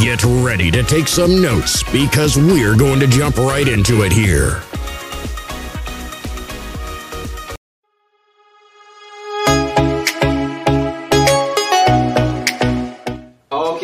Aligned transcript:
Get 0.00 0.24
ready 0.24 0.70
to 0.70 0.82
take 0.82 1.06
some 1.06 1.42
notes 1.42 1.82
because 1.92 2.38
we're 2.38 2.74
going 2.74 2.98
to 3.00 3.06
jump 3.06 3.36
right 3.36 3.68
into 3.68 4.04
it 4.04 4.10
here. 4.10 4.62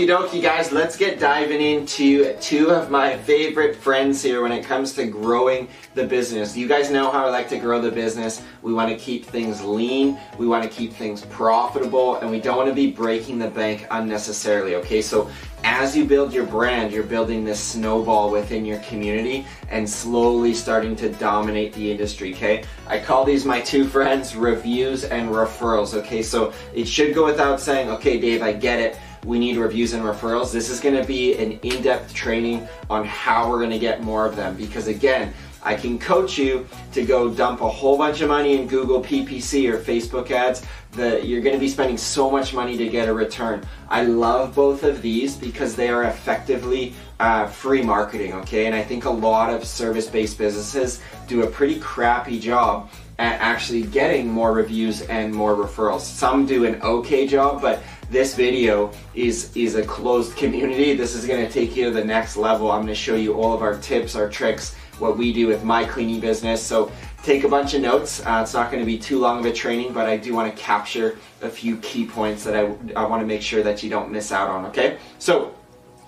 Dokie, 0.06 0.40
guys, 0.40 0.70
let's 0.70 0.96
get 0.96 1.18
diving 1.18 1.60
into 1.60 2.36
two 2.40 2.70
of 2.70 2.90
my 2.90 3.16
favorite 3.16 3.74
friends 3.74 4.22
here 4.22 4.42
when 4.42 4.52
it 4.52 4.64
comes 4.64 4.92
to 4.92 5.06
growing 5.06 5.68
the 5.94 6.04
business. 6.04 6.56
You 6.56 6.68
guys 6.68 6.90
know 6.90 7.10
how 7.10 7.26
I 7.26 7.30
like 7.30 7.48
to 7.48 7.58
grow 7.58 7.80
the 7.80 7.90
business. 7.90 8.42
We 8.62 8.72
want 8.72 8.90
to 8.90 8.96
keep 8.96 9.24
things 9.24 9.64
lean, 9.64 10.18
we 10.38 10.46
want 10.46 10.62
to 10.62 10.68
keep 10.68 10.92
things 10.92 11.24
profitable, 11.26 12.16
and 12.16 12.30
we 12.30 12.40
don't 12.40 12.56
want 12.56 12.68
to 12.68 12.74
be 12.74 12.92
breaking 12.92 13.38
the 13.38 13.48
bank 13.48 13.86
unnecessarily, 13.90 14.76
okay? 14.76 15.02
So, 15.02 15.30
as 15.64 15.96
you 15.96 16.04
build 16.04 16.32
your 16.32 16.46
brand, 16.46 16.92
you're 16.92 17.02
building 17.02 17.44
this 17.44 17.58
snowball 17.58 18.30
within 18.30 18.64
your 18.64 18.78
community 18.80 19.44
and 19.70 19.88
slowly 19.88 20.54
starting 20.54 20.94
to 20.96 21.12
dominate 21.14 21.72
the 21.72 21.90
industry, 21.90 22.32
okay? 22.34 22.62
I 22.86 23.00
call 23.00 23.24
these 23.24 23.44
my 23.44 23.60
two 23.60 23.88
friends 23.88 24.36
reviews 24.36 25.04
and 25.04 25.30
referrals, 25.30 25.94
okay? 25.94 26.22
So, 26.22 26.52
it 26.72 26.86
should 26.86 27.14
go 27.14 27.24
without 27.24 27.60
saying, 27.60 27.90
okay, 27.90 28.20
Dave, 28.20 28.42
I 28.42 28.52
get 28.52 28.78
it 28.78 28.98
we 29.24 29.38
need 29.38 29.56
reviews 29.56 29.92
and 29.92 30.04
referrals. 30.04 30.52
This 30.52 30.70
is 30.70 30.80
gonna 30.80 31.04
be 31.04 31.36
an 31.36 31.52
in-depth 31.62 32.14
training 32.14 32.66
on 32.90 33.04
how 33.04 33.48
we're 33.48 33.60
gonna 33.60 33.78
get 33.78 34.02
more 34.02 34.26
of 34.26 34.36
them 34.36 34.56
because 34.56 34.88
again, 34.88 35.32
I 35.62 35.74
can 35.74 35.98
coach 35.98 36.38
you 36.38 36.66
to 36.92 37.04
go 37.04 37.28
dump 37.28 37.60
a 37.60 37.68
whole 37.68 37.98
bunch 37.98 38.20
of 38.20 38.28
money 38.28 38.56
in 38.56 38.68
Google 38.68 39.02
PPC 39.02 39.68
or 39.68 39.78
Facebook 39.78 40.30
ads 40.30 40.62
that 40.92 41.26
you're 41.26 41.40
going 41.40 41.54
to 41.54 41.60
be 41.60 41.68
spending 41.68 41.98
so 41.98 42.30
much 42.30 42.54
money 42.54 42.76
to 42.76 42.88
get 42.88 43.08
a 43.08 43.12
return. 43.12 43.62
I 43.88 44.04
love 44.04 44.54
both 44.54 44.84
of 44.84 45.02
these 45.02 45.36
because 45.36 45.74
they 45.74 45.88
are 45.88 46.04
effectively 46.04 46.94
uh, 47.20 47.48
free 47.48 47.82
marketing, 47.82 48.34
okay? 48.34 48.66
And 48.66 48.74
I 48.74 48.82
think 48.82 49.04
a 49.04 49.10
lot 49.10 49.50
of 49.50 49.64
service-based 49.66 50.38
businesses 50.38 51.00
do 51.26 51.42
a 51.42 51.46
pretty 51.46 51.78
crappy 51.80 52.38
job 52.38 52.90
at 53.18 53.40
actually 53.40 53.82
getting 53.82 54.28
more 54.28 54.52
reviews 54.52 55.02
and 55.02 55.34
more 55.34 55.54
referrals. 55.56 56.00
Some 56.00 56.46
do 56.46 56.64
an 56.64 56.80
okay 56.82 57.26
job, 57.26 57.60
but 57.60 57.82
this 58.10 58.34
video 58.34 58.90
is, 59.14 59.54
is 59.56 59.74
a 59.74 59.84
closed 59.84 60.36
community. 60.36 60.94
This 60.94 61.14
is 61.14 61.26
gonna 61.26 61.48
take 61.48 61.76
you 61.76 61.84
to 61.84 61.90
the 61.90 62.04
next 62.04 62.36
level. 62.36 62.70
I'm 62.70 62.82
gonna 62.82 62.94
show 62.94 63.16
you 63.16 63.34
all 63.34 63.52
of 63.52 63.62
our 63.62 63.76
tips, 63.78 64.14
our 64.14 64.28
tricks, 64.28 64.74
what 64.98 65.18
we 65.18 65.32
do 65.32 65.46
with 65.46 65.62
my 65.62 65.84
cleaning 65.84 66.18
business. 66.18 66.62
So 66.62 66.90
take 67.22 67.44
a 67.44 67.48
bunch 67.48 67.74
of 67.74 67.82
notes. 67.82 68.24
Uh, 68.24 68.40
it's 68.42 68.54
not 68.54 68.70
gonna 68.70 68.86
be 68.86 68.98
too 68.98 69.18
long 69.18 69.40
of 69.40 69.44
a 69.44 69.52
training, 69.52 69.92
but 69.92 70.08
I 70.08 70.16
do 70.16 70.34
wanna 70.34 70.52
capture 70.52 71.18
a 71.42 71.48
few 71.48 71.76
key 71.78 72.06
points 72.06 72.44
that 72.44 72.56
I, 72.56 72.74
I 72.96 73.06
wanna 73.06 73.26
make 73.26 73.42
sure 73.42 73.62
that 73.62 73.82
you 73.82 73.90
don't 73.90 74.10
miss 74.10 74.32
out 74.32 74.48
on, 74.48 74.64
okay? 74.66 74.98
So 75.18 75.54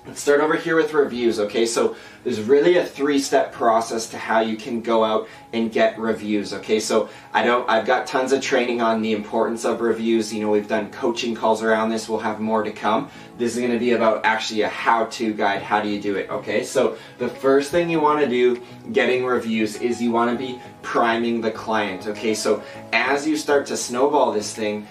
let's 0.06 0.20
start 0.20 0.40
over 0.40 0.56
here 0.56 0.76
with 0.76 0.92
reviews, 0.94 1.38
okay? 1.38 1.66
So 1.66 1.96
there's 2.24 2.40
really 2.40 2.76
a 2.76 2.84
three-step 2.84 3.52
process 3.52 4.08
to 4.10 4.18
how 4.18 4.40
you 4.40 4.56
can 4.56 4.82
go 4.82 5.04
out 5.04 5.28
and 5.52 5.72
get 5.72 5.98
reviews. 5.98 6.52
Okay, 6.52 6.78
so 6.78 7.08
I 7.32 7.42
don't. 7.42 7.68
I've 7.68 7.86
got 7.86 8.06
tons 8.06 8.32
of 8.32 8.42
training 8.42 8.80
on 8.82 9.02
the 9.02 9.12
importance 9.12 9.64
of 9.64 9.80
reviews. 9.80 10.32
You 10.32 10.42
know, 10.42 10.50
we've 10.50 10.68
done 10.68 10.90
coaching 10.90 11.34
calls 11.34 11.62
around 11.62 11.88
this. 11.88 12.08
We'll 12.08 12.20
have 12.20 12.40
more 12.40 12.62
to 12.62 12.70
come. 12.70 13.10
This 13.38 13.54
is 13.54 13.58
going 13.60 13.72
to 13.72 13.78
be 13.78 13.92
about 13.92 14.24
actually 14.24 14.62
a 14.62 14.68
how-to 14.68 15.32
guide. 15.32 15.62
How 15.62 15.80
do 15.80 15.88
you 15.88 16.00
do 16.00 16.16
it? 16.16 16.30
Okay, 16.30 16.62
so 16.62 16.96
the 17.18 17.28
first 17.28 17.70
thing 17.70 17.88
you 17.88 18.00
want 18.00 18.20
to 18.20 18.28
do 18.28 18.62
getting 18.92 19.24
reviews 19.24 19.76
is 19.80 20.00
you 20.00 20.12
want 20.12 20.30
to 20.30 20.36
be 20.36 20.60
priming 20.82 21.40
the 21.40 21.50
client. 21.50 22.06
Okay, 22.06 22.34
so 22.34 22.62
as 22.92 23.26
you 23.26 23.36
start 23.36 23.66
to 23.66 23.76
snowball 23.76 24.32
this 24.32 24.54
thing, 24.54 24.86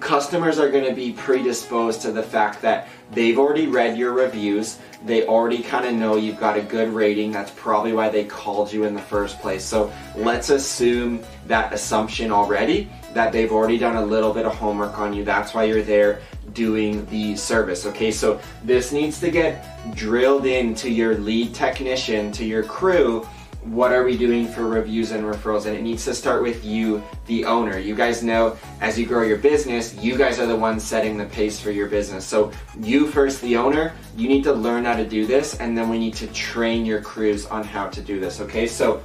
customers 0.00 0.58
are 0.58 0.70
going 0.70 0.84
to 0.84 0.94
be 0.94 1.12
predisposed 1.12 2.02
to 2.02 2.12
the 2.12 2.22
fact 2.22 2.62
that 2.62 2.88
they've 3.12 3.38
already 3.38 3.66
read 3.66 3.96
your 3.96 4.12
reviews 4.12 4.78
they 5.04 5.26
already 5.26 5.62
kind 5.62 5.86
of 5.86 5.94
know 5.94 6.16
you've 6.16 6.40
got 6.40 6.56
a 6.56 6.62
good 6.62 6.88
rating. 6.88 7.30
That's 7.30 7.52
probably 7.52 7.92
why 7.92 8.08
they 8.08 8.24
called 8.24 8.72
you 8.72 8.84
in 8.84 8.94
the 8.94 9.02
first 9.02 9.40
place. 9.40 9.64
So 9.64 9.92
let's 10.16 10.50
assume 10.50 11.22
that 11.46 11.72
assumption 11.72 12.32
already, 12.32 12.90
that 13.14 13.32
they've 13.32 13.52
already 13.52 13.78
done 13.78 13.96
a 13.96 14.04
little 14.04 14.32
bit 14.32 14.44
of 14.44 14.54
homework 14.54 14.98
on 14.98 15.12
you. 15.12 15.24
That's 15.24 15.54
why 15.54 15.64
you're 15.64 15.82
there 15.82 16.20
doing 16.52 17.06
the 17.06 17.36
service. 17.36 17.86
Okay, 17.86 18.10
so 18.10 18.40
this 18.64 18.90
needs 18.90 19.20
to 19.20 19.30
get 19.30 19.94
drilled 19.94 20.46
into 20.46 20.90
your 20.90 21.16
lead 21.16 21.54
technician, 21.54 22.32
to 22.32 22.44
your 22.44 22.64
crew, 22.64 23.26
what 23.72 23.92
are 23.92 24.04
we 24.04 24.16
doing 24.16 24.48
for 24.48 24.66
reviews 24.66 25.10
and 25.10 25.24
referrals? 25.24 25.66
And 25.66 25.76
it 25.76 25.82
needs 25.82 26.04
to 26.06 26.14
start 26.14 26.42
with 26.42 26.64
you 26.64 27.02
the 27.26 27.44
owner. 27.44 27.78
You 27.78 27.94
guys 27.94 28.22
know 28.22 28.56
as 28.80 28.98
you 28.98 29.06
grow 29.06 29.22
your 29.22 29.38
business 29.38 29.94
you 29.94 30.16
guys 30.16 30.38
are 30.38 30.46
the 30.46 30.56
ones 30.56 30.82
setting 30.82 31.16
the 31.16 31.26
pace 31.26 31.60
for 31.60 31.70
your 31.70 31.88
business. 31.88 32.24
So 32.24 32.52
you 32.80 33.06
first 33.08 33.40
the 33.42 33.56
owner 33.56 33.92
you 34.16 34.28
need 34.28 34.44
to 34.44 34.52
learn 34.52 34.84
how 34.84 34.96
to 34.96 35.06
do 35.06 35.26
this 35.26 35.58
and 35.60 35.76
then 35.76 35.88
we 35.88 35.98
need 35.98 36.14
to 36.14 36.26
train 36.28 36.84
your 36.84 37.00
crews 37.02 37.46
on 37.46 37.64
how 37.64 37.88
to 37.88 38.00
do 38.00 38.20
this 38.20 38.40
okay? 38.40 38.66
So 38.66 39.02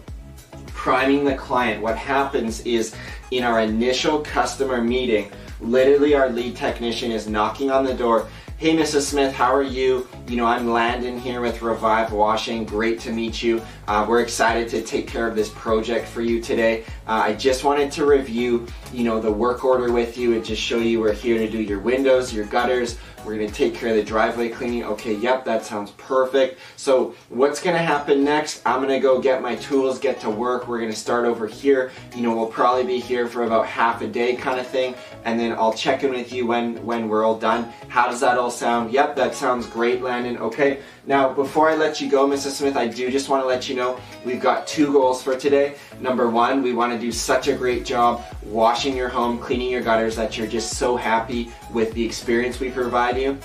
priming 0.68 1.23
the 1.23 1.35
client 1.35 1.81
what 1.81 1.97
happens 1.97 2.62
is 2.62 2.96
in 3.31 3.44
our 3.44 3.62
initial 3.62 4.19
customer 4.22 4.81
meeting 4.81 5.31
literally 5.62 6.13
our 6.13 6.29
lead 6.29 6.56
technician 6.56 7.12
is 7.12 7.28
knocking 7.28 7.72
on 7.72 7.85
the 7.85 7.94
door 7.94 8.28
Hey, 8.63 8.78
Mrs. 8.78 9.01
Smith, 9.01 9.34
how 9.34 9.53
are 9.53 9.62
you? 9.62 10.07
You 10.25 10.38
know, 10.38 10.46
I'm 10.46 10.69
Landon 10.69 11.19
here 11.19 11.41
with 11.41 11.62
Revive 11.62 12.13
Washing. 12.13 12.63
Great 12.63 12.97
to 13.01 13.12
meet 13.12 13.44
you. 13.44 13.62
Uh, 13.90 14.06
we're 14.07 14.22
excited 14.22 14.69
to 14.69 14.81
take 14.81 15.06
care 15.06 15.28
of 15.28 15.35
this 15.35 15.50
project 15.50 16.07
for 16.07 16.22
you 16.22 16.41
today. 16.41 16.85
Uh, 17.06 17.23
I 17.25 17.34
just 17.34 17.66
wanted 17.66 17.91
to 17.91 18.06
review, 18.06 18.66
you 18.94 19.03
know, 19.03 19.19
the 19.19 19.29
work 19.29 19.66
order 19.66 19.91
with 19.91 20.18
you 20.18 20.34
and 20.34 20.46
just 20.46 20.62
show 20.62 20.78
you 20.78 21.02
we're 21.02 21.12
here 21.12 21.40
to 21.40 21.50
do 21.50 21.62
your 21.62 21.79
windows, 21.79 22.34
your 22.34 22.46
gutters, 22.46 22.97
we're 23.25 23.35
gonna 23.35 23.50
take 23.50 23.73
care 23.73 23.90
of 23.90 23.96
the 23.96 24.03
driveway 24.03 24.50
cleaning. 24.50 24.84
Okay, 24.84 25.13
yep, 25.16 25.46
that 25.46 25.63
sounds 25.63 25.91
perfect. 25.91 26.59
So 26.75 27.16
what's 27.29 27.62
gonna 27.62 27.78
happen 27.78 28.23
next? 28.23 28.62
I'm 28.66 28.81
gonna 28.81 29.00
go 29.00 29.19
get 29.22 29.41
my 29.41 29.56
tools, 29.56 29.97
get 29.97 30.19
to 30.22 30.29
work. 30.29 30.68
We're 30.68 30.79
gonna 30.79 30.94
start 30.94 31.25
over 31.25 31.47
here. 31.47 31.91
You 32.16 32.22
know, 32.22 32.35
we'll 32.35 32.47
probably 32.47 32.84
be 32.84 33.00
here 33.00 33.28
for 33.28 33.44
about 33.44 33.66
half 33.66 34.02
a 34.02 34.07
day 34.07 34.35
kind 34.35 34.59
of 34.59 34.68
thing. 34.68 34.96
And 35.25 35.39
then 35.39 35.53
I'll 35.53 35.73
check 35.73 36.03
in 36.03 36.11
with 36.11 36.34
you 36.34 36.45
when, 36.45 36.84
when 36.85 37.07
we're 37.07 37.23
all 37.23 37.38
done. 37.38 37.72
How 37.88 38.07
does 38.07 38.19
that 38.19 38.38
all 38.38 38.51
sound? 38.51 38.91
Yep, 38.91 39.16
that 39.16 39.35
sounds 39.35 39.66
great, 39.67 40.01
Landon. 40.01 40.38
Okay, 40.38 40.79
now 41.06 41.34
before 41.34 41.69
I 41.69 41.75
let 41.75 42.01
you 42.01 42.09
go, 42.09 42.28
Mrs. 42.28 42.51
Smith, 42.51 42.75
I 42.75 42.88
do 42.88 43.09
just 43.09 43.29
wanna 43.29 43.45
let 43.45 43.69
you 43.69 43.75
know 43.75 44.00
we've 44.25 44.41
got 44.41 44.67
two 44.67 44.91
goals 44.91 45.23
for 45.23 45.38
today. 45.38 45.75
Number 46.00 46.29
one, 46.29 46.61
we 46.61 46.73
wanna 46.73 47.00
do 47.00 47.11
such 47.11 47.47
a 47.47 47.53
great 47.53 47.85
job 47.85 48.23
washing 48.44 48.95
your 48.95 49.09
home, 49.09 49.39
cleaning 49.39 49.69
your 49.69 49.81
gutters 49.81 50.16
that 50.16 50.38
you're 50.38 50.47
just 50.47 50.78
so 50.78 50.95
happy 50.95 51.51
with 51.72 51.94
the 51.94 52.03
experience 52.03 52.59
we 52.59 52.69
provide 52.69 53.17
you. 53.17 53.38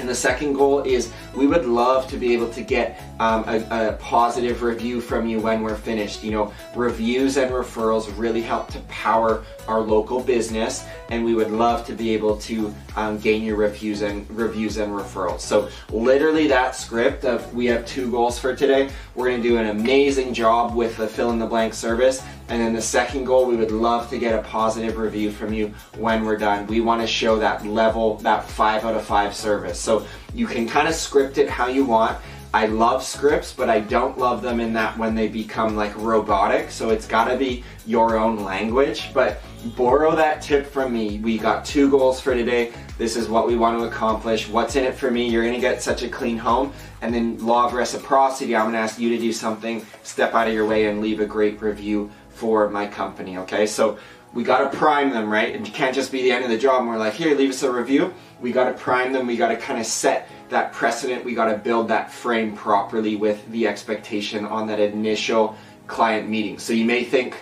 And 0.00 0.08
the 0.08 0.14
second 0.14 0.54
goal 0.54 0.80
is 0.80 1.12
we 1.34 1.46
would 1.46 1.66
love 1.66 2.08
to 2.08 2.16
be 2.16 2.32
able 2.32 2.48
to 2.54 2.62
get 2.62 2.98
um, 3.20 3.44
a, 3.46 3.90
a, 3.90 3.92
positive 4.00 4.62
review 4.62 4.98
from 4.98 5.28
you 5.28 5.40
when 5.40 5.62
we're 5.62 5.76
finished. 5.76 6.24
You 6.24 6.30
know, 6.30 6.52
reviews 6.74 7.36
and 7.36 7.50
referrals 7.50 8.10
really 8.18 8.40
help 8.40 8.68
to 8.68 8.80
power 8.88 9.44
our 9.68 9.80
local 9.80 10.22
business, 10.22 10.86
and 11.10 11.22
we 11.22 11.34
would 11.34 11.50
love 11.50 11.86
to 11.86 11.92
be 11.92 12.14
able 12.14 12.38
to 12.38 12.74
um, 12.96 13.18
gain 13.18 13.42
your 13.42 13.56
reviews 13.56 14.00
and 14.00 14.28
reviews 14.30 14.78
and 14.78 14.90
referrals. 14.90 15.40
So 15.40 15.68
literally 15.90 16.46
that 16.48 16.74
script 16.74 17.24
of 17.24 17.52
we 17.54 17.66
have 17.66 17.84
two 17.86 18.10
goals 18.10 18.38
for 18.38 18.56
today. 18.56 18.88
We're 19.14 19.28
going 19.28 19.42
to 19.42 19.48
do 19.48 19.58
an 19.58 19.66
amazing 19.66 20.32
job 20.32 20.74
with 20.74 20.96
the 20.96 21.06
fill 21.06 21.30
in 21.30 21.38
the 21.38 21.46
blank 21.46 21.74
service, 21.74 22.22
and 22.50 22.60
then 22.60 22.72
the 22.72 22.82
second 22.82 23.24
goal, 23.24 23.46
we 23.46 23.54
would 23.54 23.70
love 23.70 24.10
to 24.10 24.18
get 24.18 24.36
a 24.36 24.42
positive 24.42 24.96
review 24.96 25.30
from 25.30 25.52
you 25.52 25.72
when 25.96 26.24
we're 26.24 26.36
done. 26.36 26.66
We 26.66 26.80
want 26.80 27.00
to 27.00 27.06
show 27.06 27.38
that 27.38 27.64
level, 27.64 28.16
that 28.18 28.44
five 28.44 28.84
out 28.84 28.96
of 28.96 29.04
five 29.04 29.36
service. 29.36 29.78
So 29.78 30.04
you 30.34 30.48
can 30.48 30.66
kind 30.66 30.88
of 30.88 30.94
script 30.96 31.38
it 31.38 31.48
how 31.48 31.68
you 31.68 31.84
want. 31.84 32.18
I 32.52 32.66
love 32.66 33.04
scripts, 33.04 33.54
but 33.54 33.70
I 33.70 33.78
don't 33.78 34.18
love 34.18 34.42
them 34.42 34.58
in 34.58 34.72
that 34.72 34.98
when 34.98 35.14
they 35.14 35.28
become 35.28 35.76
like 35.76 35.96
robotic. 35.96 36.72
So 36.72 36.90
it's 36.90 37.06
got 37.06 37.26
to 37.28 37.36
be 37.36 37.62
your 37.86 38.18
own 38.18 38.42
language. 38.42 39.14
But 39.14 39.40
borrow 39.76 40.16
that 40.16 40.42
tip 40.42 40.66
from 40.66 40.92
me. 40.92 41.20
We 41.20 41.38
got 41.38 41.64
two 41.64 41.88
goals 41.88 42.20
for 42.20 42.34
today. 42.34 42.72
This 42.98 43.14
is 43.16 43.28
what 43.28 43.46
we 43.46 43.54
want 43.54 43.78
to 43.78 43.84
accomplish. 43.84 44.48
What's 44.48 44.74
in 44.74 44.82
it 44.82 44.96
for 44.96 45.12
me? 45.12 45.28
You're 45.28 45.44
going 45.44 45.54
to 45.54 45.60
get 45.60 45.80
such 45.80 46.02
a 46.02 46.08
clean 46.08 46.36
home. 46.36 46.72
And 47.02 47.14
then 47.14 47.38
law 47.38 47.66
of 47.66 47.72
reciprocity, 47.74 48.56
I'm 48.56 48.64
going 48.64 48.72
to 48.72 48.80
ask 48.80 48.98
you 48.98 49.10
to 49.10 49.18
do 49.18 49.32
something, 49.32 49.86
step 50.02 50.34
out 50.34 50.48
of 50.48 50.52
your 50.52 50.66
way 50.66 50.86
and 50.86 51.00
leave 51.00 51.20
a 51.20 51.26
great 51.26 51.62
review 51.62 52.10
for 52.40 52.70
my 52.70 52.86
company. 52.86 53.36
Okay, 53.36 53.66
so 53.66 53.98
we 54.32 54.42
got 54.42 54.70
to 54.70 54.78
prime 54.78 55.10
them, 55.10 55.28
right? 55.28 55.54
And 55.54 55.66
you 55.66 55.72
can't 55.72 55.94
just 55.94 56.10
be 56.10 56.22
the 56.22 56.32
end 56.32 56.42
of 56.42 56.50
the 56.50 56.56
job 56.56 56.80
and 56.80 56.88
we're 56.88 56.96
like, 56.96 57.12
here, 57.12 57.36
leave 57.36 57.50
us 57.50 57.62
a 57.62 57.70
review. 57.70 58.14
We 58.40 58.50
got 58.50 58.64
to 58.64 58.72
prime 58.72 59.12
them. 59.12 59.26
We 59.26 59.36
got 59.36 59.48
to 59.48 59.58
kind 59.58 59.78
of 59.78 59.84
set 59.84 60.26
that 60.48 60.72
precedent. 60.72 61.22
We 61.22 61.34
got 61.34 61.52
to 61.52 61.58
build 61.58 61.88
that 61.88 62.10
frame 62.10 62.56
properly 62.56 63.16
with 63.16 63.46
the 63.50 63.66
expectation 63.66 64.46
on 64.46 64.66
that 64.68 64.80
initial 64.80 65.54
client 65.86 66.30
meeting. 66.30 66.58
So 66.58 66.72
you 66.72 66.86
may 66.86 67.04
think 67.04 67.36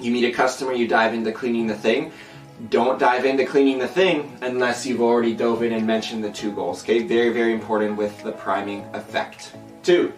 you 0.00 0.10
meet 0.10 0.24
a 0.24 0.32
customer, 0.32 0.72
you 0.72 0.88
dive 0.88 1.14
into 1.14 1.30
cleaning 1.30 1.68
the 1.68 1.76
thing. 1.76 2.10
Don't 2.68 2.98
dive 2.98 3.24
into 3.24 3.46
cleaning 3.46 3.78
the 3.78 3.88
thing 3.88 4.36
unless 4.42 4.84
you've 4.84 5.00
already 5.00 5.34
dove 5.34 5.62
in 5.62 5.72
and 5.72 5.86
mentioned 5.86 6.24
the 6.24 6.32
two 6.32 6.50
goals. 6.52 6.82
Okay, 6.82 7.04
very, 7.04 7.28
very 7.28 7.54
important 7.54 7.96
with 7.96 8.20
the 8.24 8.32
priming 8.32 8.84
effect. 8.92 9.54
Two, 9.84 10.12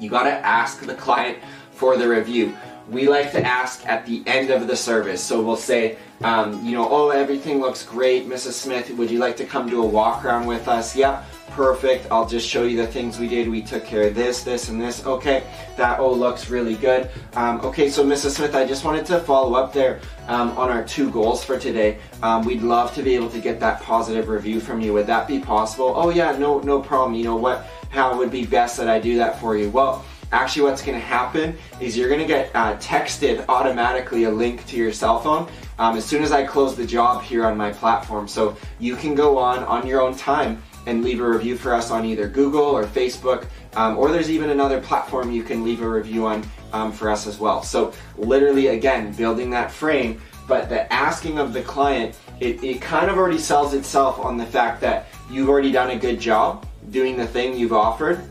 you 0.00 0.10
got 0.10 0.24
to 0.24 0.32
ask 0.32 0.80
the 0.80 0.94
client 0.94 1.38
for 1.70 1.96
the 1.96 2.08
review 2.08 2.56
we 2.88 3.08
like 3.08 3.32
to 3.32 3.42
ask 3.44 3.86
at 3.86 4.04
the 4.06 4.22
end 4.26 4.50
of 4.50 4.66
the 4.66 4.76
service. 4.76 5.22
So 5.22 5.42
we'll 5.42 5.56
say, 5.56 5.96
um, 6.22 6.64
you 6.64 6.72
know, 6.72 6.88
oh, 6.88 7.10
everything 7.10 7.60
looks 7.60 7.84
great, 7.84 8.28
Mrs. 8.28 8.52
Smith. 8.52 8.90
Would 8.90 9.10
you 9.10 9.18
like 9.18 9.36
to 9.38 9.44
come 9.44 9.68
do 9.68 9.82
a 9.82 9.86
walk 9.86 10.24
around 10.24 10.46
with 10.46 10.68
us? 10.68 10.94
Yeah, 10.94 11.24
perfect. 11.50 12.06
I'll 12.10 12.28
just 12.28 12.48
show 12.48 12.64
you 12.64 12.76
the 12.76 12.86
things 12.86 13.18
we 13.18 13.28
did. 13.28 13.48
We 13.48 13.62
took 13.62 13.84
care 13.84 14.08
of 14.08 14.14
this, 14.14 14.42
this, 14.42 14.68
and 14.68 14.80
this. 14.80 15.04
Okay, 15.06 15.44
that 15.76 15.98
all 15.98 16.16
looks 16.16 16.50
really 16.50 16.74
good. 16.74 17.10
Um, 17.34 17.60
okay, 17.62 17.88
so 17.88 18.04
Mrs. 18.04 18.36
Smith, 18.36 18.54
I 18.54 18.66
just 18.66 18.84
wanted 18.84 19.06
to 19.06 19.20
follow 19.20 19.54
up 19.54 19.72
there 19.72 20.00
um, 20.28 20.50
on 20.58 20.70
our 20.70 20.84
two 20.84 21.10
goals 21.10 21.42
for 21.42 21.58
today. 21.58 21.98
Um, 22.22 22.44
we'd 22.44 22.62
love 22.62 22.94
to 22.94 23.02
be 23.02 23.14
able 23.14 23.30
to 23.30 23.40
get 23.40 23.60
that 23.60 23.80
positive 23.80 24.28
review 24.28 24.60
from 24.60 24.80
you. 24.80 24.92
Would 24.92 25.06
that 25.06 25.26
be 25.26 25.38
possible? 25.38 25.94
Oh 25.96 26.10
yeah, 26.10 26.36
no, 26.36 26.60
no 26.60 26.80
problem. 26.80 27.14
You 27.14 27.24
know 27.24 27.36
what? 27.36 27.66
How 27.88 28.16
would 28.18 28.30
be 28.30 28.44
best 28.44 28.76
that 28.76 28.88
I 28.88 28.98
do 28.98 29.16
that 29.16 29.40
for 29.40 29.56
you? 29.56 29.70
Well 29.70 30.04
actually 30.34 30.62
what's 30.62 30.82
going 30.82 30.98
to 30.98 31.04
happen 31.04 31.56
is 31.80 31.96
you're 31.96 32.08
going 32.08 32.20
to 32.20 32.26
get 32.26 32.50
uh, 32.54 32.76
texted 32.78 33.44
automatically 33.48 34.24
a 34.24 34.30
link 34.30 34.66
to 34.66 34.76
your 34.76 34.92
cell 34.92 35.20
phone 35.20 35.48
um, 35.78 35.96
as 35.96 36.04
soon 36.04 36.22
as 36.22 36.32
I 36.32 36.44
close 36.44 36.76
the 36.76 36.86
job 36.86 37.22
here 37.22 37.46
on 37.46 37.56
my 37.56 37.72
platform. 37.72 38.26
So 38.26 38.56
you 38.80 38.96
can 38.96 39.14
go 39.14 39.38
on 39.38 39.62
on 39.64 39.86
your 39.86 40.02
own 40.02 40.16
time 40.16 40.60
and 40.86 41.02
leave 41.02 41.20
a 41.20 41.28
review 41.28 41.56
for 41.56 41.72
us 41.72 41.90
on 41.90 42.04
either 42.04 42.28
Google 42.28 42.62
or 42.64 42.84
Facebook, 42.84 43.46
um, 43.74 43.96
or 43.96 44.10
there's 44.10 44.30
even 44.30 44.50
another 44.50 44.80
platform 44.80 45.32
you 45.32 45.42
can 45.42 45.64
leave 45.64 45.80
a 45.80 45.88
review 45.88 46.26
on 46.26 46.44
um, 46.72 46.92
for 46.92 47.08
us 47.08 47.26
as 47.26 47.38
well. 47.38 47.62
So 47.62 47.94
literally, 48.18 48.66
again, 48.66 49.12
building 49.12 49.48
that 49.50 49.70
frame, 49.70 50.20
but 50.46 50.68
the 50.68 50.92
asking 50.92 51.38
of 51.38 51.52
the 51.52 51.62
client, 51.62 52.18
it, 52.40 52.62
it 52.62 52.82
kind 52.82 53.10
of 53.10 53.16
already 53.16 53.38
sells 53.38 53.72
itself 53.72 54.18
on 54.18 54.36
the 54.36 54.44
fact 54.44 54.80
that 54.82 55.06
you've 55.30 55.48
already 55.48 55.72
done 55.72 55.90
a 55.90 55.96
good 55.96 56.20
job 56.20 56.66
doing 56.90 57.16
the 57.16 57.26
thing 57.26 57.56
you've 57.56 57.72
offered 57.72 58.28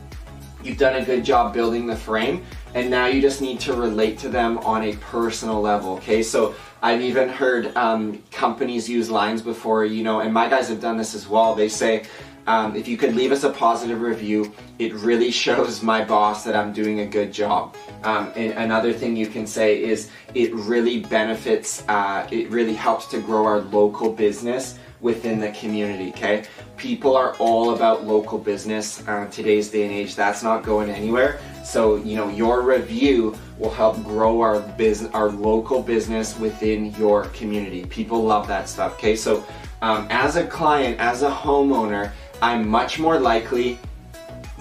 You've 0.63 0.77
done 0.77 0.95
a 0.95 1.04
good 1.04 1.25
job 1.25 1.54
building 1.54 1.86
the 1.86 1.95
frame, 1.95 2.42
and 2.74 2.89
now 2.89 3.07
you 3.07 3.21
just 3.21 3.42
need 3.42 3.60
to 3.62 3.74
relate 3.74 4.18
to 4.19 4.30
them 4.30 4.60
on 4.60 4.83
a 4.83 4.95
personal 4.95 5.60
level, 5.60 5.95
okay? 5.95 6.24
So 6.24 6.56
I've 6.81 7.01
even 7.01 7.27
heard 7.27 7.75
um, 7.75 8.24
companies 8.31 8.88
use 8.88 9.10
lines 9.10 9.42
before, 9.42 9.83
you 9.83 10.04
know, 10.04 10.21
and 10.21 10.33
my 10.33 10.48
guys 10.48 10.69
have 10.69 10.80
done 10.80 10.95
this 10.95 11.15
as 11.15 11.27
well. 11.27 11.54
They 11.54 11.68
say, 11.68 12.06
um, 12.48 12.77
if 12.77 12.88
you 12.88 12.95
could 12.95 13.13
leave 13.13 13.33
us 13.33 13.44
a 13.44 13.50
positive 13.50 14.01
review, 14.01 14.54
it 14.80 14.94
really 14.94 15.31
shows 15.45 15.83
my 15.83 16.01
boss 16.04 16.45
that 16.45 16.56
I'm 16.56 16.71
doing 16.71 17.01
a 17.01 17.06
good 17.06 17.33
job. 17.33 17.75
Um, 18.04 18.31
and 18.38 18.54
another 18.54 18.94
thing 18.94 19.18
you 19.18 19.27
can 19.27 19.45
say 19.45 19.83
is 19.83 20.12
it 20.33 20.54
really 20.54 21.00
benefits, 21.00 21.83
uh, 21.89 22.25
it 22.31 22.50
really 22.50 22.74
helps 22.74 23.07
to 23.07 23.19
grow 23.19 23.45
our 23.45 23.59
local 23.59 24.13
business 24.13 24.80
within 25.04 25.38
the 25.38 25.52
community, 25.52 26.10
okay? 26.10 26.46
People 26.78 27.16
are 27.16 27.36
all 27.36 27.76
about 27.76 28.06
local 28.06 28.40
business 28.40 29.06
uh, 29.08 29.28
today's 29.30 29.70
day 29.70 29.84
and 29.84 29.92
age. 29.92 30.16
That's 30.16 30.42
not 30.42 30.64
going 30.64 30.90
anywhere. 30.90 31.40
So, 31.64 31.98
you 31.98 32.16
know, 32.16 32.30
your 32.30 32.62
review 32.62 33.38
will 33.60 33.70
help 33.70 34.02
grow 34.04 34.40
our 34.40 34.62
business, 34.62 35.12
our 35.14 35.30
local 35.30 35.84
business 35.84 36.40
within 36.40 36.96
your 36.96 37.26
community. 37.26 37.86
People 37.86 38.24
love 38.24 38.48
that 38.48 38.70
stuff, 38.70 38.94
okay? 38.94 39.16
So, 39.16 39.46
um, 39.82 40.08
as 40.10 40.38
a 40.38 40.48
client, 40.48 40.98
as 41.00 41.22
a 41.22 41.30
homeowner, 41.30 42.12
I'm 42.42 42.68
much 42.68 42.98
more 42.98 43.20
likely 43.20 43.78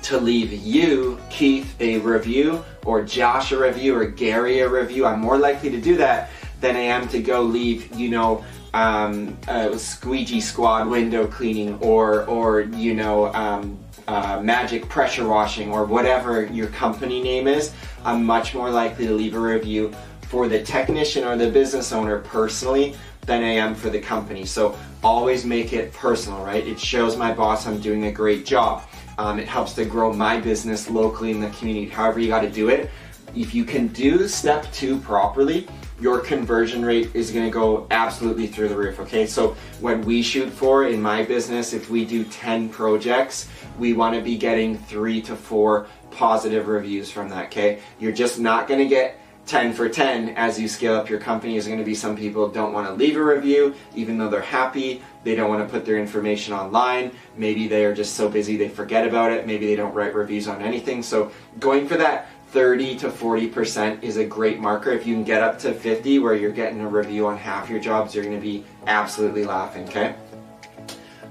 to 0.02 0.18
leave 0.18 0.52
you, 0.52 1.20
Keith, 1.30 1.80
a 1.80 1.98
review, 1.98 2.64
or 2.84 3.04
Josh 3.04 3.52
a 3.52 3.58
review, 3.58 3.94
or 3.94 4.06
Gary 4.06 4.58
a 4.58 4.68
review. 4.68 5.06
I'm 5.06 5.20
more 5.20 5.38
likely 5.38 5.70
to 5.70 5.80
do 5.80 5.96
that 5.98 6.30
than 6.62 6.76
I 6.76 6.80
am 6.80 7.06
to 7.08 7.20
go 7.20 7.42
leave, 7.42 7.94
you 7.94 8.08
know, 8.08 8.42
um, 8.72 9.36
uh, 9.48 9.76
squeegee 9.76 10.40
squad 10.40 10.88
window 10.88 11.26
cleaning 11.26 11.74
or 11.80 12.24
or 12.24 12.62
you 12.62 12.94
know 12.94 13.26
um, 13.34 13.78
uh, 14.08 14.40
magic 14.42 14.88
pressure 14.88 15.28
washing 15.28 15.70
or 15.70 15.84
whatever 15.84 16.46
your 16.46 16.68
company 16.68 17.22
name 17.22 17.46
is. 17.46 17.74
I'm 18.04 18.24
much 18.24 18.54
more 18.54 18.70
likely 18.70 19.06
to 19.06 19.14
leave 19.14 19.34
a 19.34 19.38
review 19.38 19.92
for 20.28 20.48
the 20.48 20.62
technician 20.62 21.24
or 21.24 21.36
the 21.36 21.50
business 21.50 21.92
owner 21.92 22.20
personally 22.20 22.96
than 23.26 23.44
i 23.44 23.48
am 23.48 23.74
for 23.74 23.90
the 23.90 24.00
company. 24.00 24.44
So 24.44 24.76
always 25.04 25.44
make 25.44 25.72
it 25.72 25.92
personal 25.92 26.42
right? 26.44 26.66
It 26.66 26.80
shows 26.80 27.16
my 27.16 27.32
boss 27.32 27.66
i'm 27.66 27.78
doing 27.80 28.06
a 28.06 28.12
great 28.12 28.46
job. 28.46 28.84
Um, 29.18 29.38
it 29.38 29.46
helps 29.46 29.74
to 29.74 29.84
grow 29.84 30.12
my 30.12 30.40
business 30.40 30.88
locally 30.88 31.30
in 31.30 31.40
the 31.40 31.50
community 31.50 31.90
however 31.90 32.18
you 32.20 32.28
got 32.28 32.40
to 32.40 32.50
do 32.50 32.70
it. 32.70 32.90
If 33.36 33.54
you 33.54 33.64
can 33.64 33.88
do 33.88 34.26
step 34.26 34.70
two 34.72 34.98
properly 35.00 35.68
your 36.00 36.20
conversion 36.20 36.84
rate 36.84 37.10
is 37.14 37.30
going 37.30 37.44
to 37.44 37.50
go 37.50 37.86
absolutely 37.90 38.46
through 38.46 38.68
the 38.68 38.76
roof. 38.76 38.98
Okay, 39.00 39.26
so 39.26 39.56
when 39.80 40.02
we 40.02 40.22
shoot 40.22 40.50
for 40.50 40.86
in 40.86 41.00
my 41.00 41.22
business, 41.22 41.72
if 41.72 41.90
we 41.90 42.04
do 42.04 42.24
10 42.24 42.68
projects, 42.68 43.48
we 43.78 43.92
want 43.92 44.14
to 44.14 44.20
be 44.20 44.36
getting 44.36 44.76
three 44.76 45.20
to 45.22 45.36
four 45.36 45.86
positive 46.10 46.68
reviews 46.68 47.10
from 47.10 47.28
that. 47.30 47.46
Okay, 47.46 47.80
you're 47.98 48.12
just 48.12 48.38
not 48.38 48.68
going 48.68 48.80
to 48.80 48.88
get 48.88 49.18
10 49.46 49.72
for 49.72 49.88
10 49.88 50.30
as 50.30 50.58
you 50.60 50.68
scale 50.68 50.94
up 50.94 51.08
your 51.08 51.18
company. 51.18 51.56
Is 51.56 51.66
going 51.66 51.78
to 51.78 51.84
be 51.84 51.94
some 51.94 52.16
people 52.16 52.48
don't 52.48 52.72
want 52.72 52.86
to 52.86 52.94
leave 52.94 53.16
a 53.16 53.22
review 53.22 53.74
even 53.94 54.18
though 54.18 54.28
they're 54.28 54.40
happy. 54.40 55.02
They 55.24 55.34
don't 55.34 55.48
want 55.48 55.66
to 55.66 55.72
put 55.72 55.84
their 55.84 55.98
information 55.98 56.52
online. 56.54 57.12
Maybe 57.36 57.68
they 57.68 57.84
are 57.84 57.94
just 57.94 58.14
so 58.14 58.28
busy 58.28 58.56
they 58.56 58.68
forget 58.68 59.06
about 59.06 59.32
it. 59.32 59.46
Maybe 59.46 59.66
they 59.66 59.76
don't 59.76 59.94
write 59.94 60.14
reviews 60.14 60.48
on 60.48 60.62
anything. 60.62 61.02
So 61.02 61.32
going 61.58 61.88
for 61.88 61.96
that 61.96 62.28
30 62.52 62.96
to 62.96 63.08
40% 63.08 64.02
is 64.02 64.18
a 64.18 64.26
great 64.26 64.60
marker. 64.60 64.90
If 64.90 65.06
you 65.06 65.14
can 65.14 65.24
get 65.24 65.42
up 65.42 65.58
to 65.60 65.72
50 65.72 66.18
where 66.18 66.34
you're 66.34 66.52
getting 66.52 66.82
a 66.82 66.88
review 66.88 67.26
on 67.26 67.38
half 67.38 67.70
your 67.70 67.80
jobs, 67.80 68.14
you're 68.14 68.24
going 68.24 68.36
to 68.36 68.42
be 68.42 68.62
absolutely 68.86 69.46
laughing, 69.46 69.88
okay? 69.88 70.14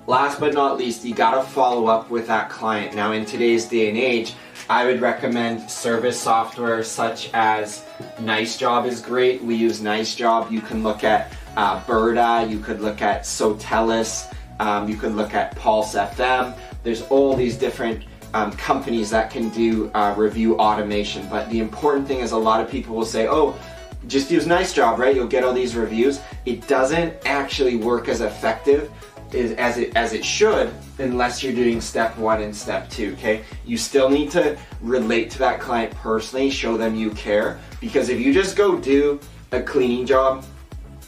Last 0.08 0.40
but 0.40 0.56
not 0.56 0.80
least, 0.80 1.06
you 1.06 1.14
got 1.14 1.36
to 1.36 1.48
follow 1.48 1.86
up 1.86 2.10
with 2.10 2.26
that 2.26 2.50
client. 2.50 2.96
Now, 2.96 3.12
in 3.12 3.24
today's 3.24 3.66
day 3.66 3.88
and 3.90 4.00
age, 4.00 4.34
I 4.68 4.86
would 4.86 5.00
recommend 5.00 5.70
service 5.70 6.20
software 6.20 6.84
such 6.84 7.30
as 7.36 7.86
Nice 8.20 8.58
Job 8.58 8.88
is 8.88 9.00
great. 9.00 9.44
We 9.44 9.54
use 9.54 9.80
Nice 9.80 10.16
Job. 10.16 10.52
You 10.52 10.62
can 10.62 10.82
look 10.82 11.04
at 11.04 11.32
uh, 11.56 11.86
Birdeye, 11.86 12.46
you 12.46 12.58
could 12.58 12.82
look 12.82 13.04
at 13.04 13.26
Sotellus, 13.26 14.34
um, 14.60 14.90
you 14.90 14.98
could 14.98 15.14
look 15.14 15.36
at 15.36 15.56
PulseM. 15.56 16.58
There's 16.82 17.04
all 17.04 17.36
these 17.36 17.58
different 17.58 18.06
um, 18.34 18.52
companies 18.54 19.10
that 19.10 19.30
can 19.30 19.50
do 19.50 19.90
uh, 19.94 20.14
review 20.18 20.58
automation. 20.58 21.28
But 21.30 21.50
the 21.50 21.60
important 21.60 22.08
thing 22.08 22.20
is 22.20 22.32
a 22.32 22.38
lot 22.38 22.62
of 22.62 22.70
people 22.70 22.96
will 22.96 23.06
say, 23.06 23.28
oh, 23.28 23.58
just 24.08 24.32
use 24.32 24.48
Nice 24.48 24.74
Job, 24.74 25.00
right? 25.00 25.16
You'll 25.16 25.28
get 25.28 25.44
all 25.44 25.54
these 25.54 25.76
reviews. 25.76 26.20
It 26.46 26.68
doesn't 26.68 27.14
actually 27.26 27.76
work 27.76 28.08
as 28.08 28.22
effective 28.22 28.92
as 29.34 29.78
it 29.78 29.96
as 29.96 30.12
it 30.12 30.26
should 30.26 30.74
unless 31.00 31.42
you're 31.42 31.54
doing 31.54 31.80
step 31.80 32.18
one 32.18 32.42
and 32.42 32.54
step 32.54 32.90
two. 32.90 33.14
Okay, 33.14 33.46
you 33.66 33.78
still 33.78 34.10
need 34.10 34.32
to 34.32 34.58
relate 34.82 35.30
to 35.32 35.40
that 35.40 35.62
client 35.62 35.94
personally, 35.96 36.50
show 36.50 36.78
them 36.78 36.96
you 36.96 37.12
care. 37.12 37.60
Because 37.80 38.10
if 38.10 38.20
you 38.20 38.34
just 38.34 38.58
go 38.58 38.78
do 38.78 39.20
a 39.52 39.62
cleaning 39.62 40.06
job 40.06 40.44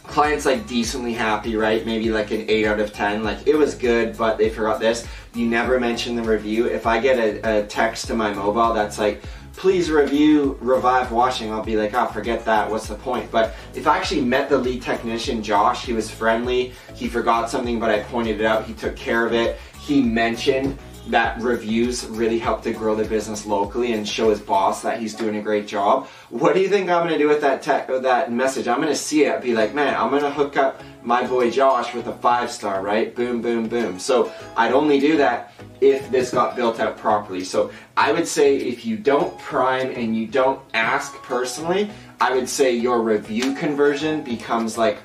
client's 0.04 0.46
like 0.46 0.68
decently 0.68 1.14
happy, 1.14 1.56
right? 1.56 1.86
Maybe 1.86 2.10
like 2.10 2.32
an 2.32 2.46
8 2.48 2.66
out 2.66 2.80
of 2.80 2.94
10. 2.94 3.24
Like 3.24 3.48
it 3.48 3.56
was 3.56 3.76
good, 3.76 4.18
but 4.18 4.38
they 4.38 4.50
forgot 4.50 4.80
this. 4.80 5.08
You 5.36 5.48
never 5.48 5.80
mention 5.80 6.16
the 6.16 6.22
review. 6.22 6.68
If 6.68 6.86
I 6.86 7.00
get 7.00 7.18
a, 7.18 7.62
a 7.62 7.66
text 7.66 8.06
to 8.08 8.14
my 8.14 8.32
mobile 8.32 8.72
that's 8.72 9.00
like, 9.00 9.24
please 9.54 9.90
review 9.90 10.58
Revive 10.62 11.12
Washing, 11.12 11.52
I'll 11.52 11.64
be 11.64 11.76
like, 11.76 11.96
oh, 11.96 12.06
forget 12.08 12.46
that, 12.46 12.70
what's 12.70 12.88
the 12.88 12.96
point? 12.96 13.32
But 13.32 13.56
if 13.74 13.88
I 13.88 13.98
actually 13.98 14.22
met 14.22 14.48
the 14.50 14.58
lead 14.60 14.84
technician, 14.84 15.42
Josh, 15.42 15.86
he 15.86 15.94
was 15.94 16.10
friendly, 16.10 16.74
he 16.94 17.08
forgot 17.08 17.50
something, 17.50 17.80
but 17.80 17.90
I 17.90 18.04
pointed 18.04 18.42
it 18.42 18.46
out, 18.46 18.66
he 18.66 18.74
took 18.74 18.96
care 18.96 19.26
of 19.26 19.34
it, 19.34 19.60
he 19.80 20.04
mentioned 20.04 20.78
that 21.08 21.42
reviews 21.42 22.06
really 22.06 22.40
help 22.40 22.64
to 22.64 22.72
grow 22.72 22.96
the 22.96 23.04
business 23.04 23.46
locally 23.46 23.94
and 23.94 24.08
show 24.08 24.30
his 24.30 24.40
boss 24.40 24.82
that 24.84 25.00
he's 25.00 25.14
doing 25.14 25.36
a 25.36 25.42
great 25.42 25.68
job. 25.68 26.08
What 26.30 26.54
do 26.54 26.62
you 26.62 26.70
think 26.70 26.90
I'm 26.90 27.06
gonna 27.06 27.18
do 27.18 27.28
with 27.28 27.42
that 27.42 27.62
tech, 27.62 27.90
uh, 27.90 28.00
that 28.00 28.32
message? 28.32 28.68
I'm 28.68 28.80
gonna 28.80 28.96
see 28.96 29.26
it, 29.26 29.42
be 29.42 29.54
like, 29.54 29.74
man, 29.74 29.96
I'm 29.96 30.10
gonna 30.10 30.32
hook 30.32 30.56
up 30.56 30.82
my 31.04 31.28
boy 31.28 31.52
Josh 31.52 31.94
with 31.94 32.08
a 32.08 32.14
five 32.14 32.50
star, 32.50 32.82
right? 32.82 33.14
Boom, 33.14 33.42
boom, 33.42 33.68
boom. 33.68 34.00
So 34.00 34.32
I'd 34.56 34.72
only 34.72 35.00
do 35.00 35.18
that 35.18 35.52
if 35.82 36.10
this 36.10 36.32
got 36.32 36.56
built 36.56 36.80
out 36.80 36.98
properly. 36.98 37.44
So 37.44 37.72
I 37.98 38.14
would 38.14 38.28
say 38.28 38.56
if 38.56 38.86
you 38.86 38.96
don't 38.96 39.38
prime 39.40 39.92
and 39.92 40.16
you 40.16 40.28
don't 40.28 40.62
ask 40.74 41.14
personally, 41.24 41.90
I 42.22 42.34
would 42.34 42.48
say 42.48 42.74
your 42.74 43.02
review 43.02 43.54
conversion 43.56 44.24
becomes 44.24 44.78
like 44.78 45.00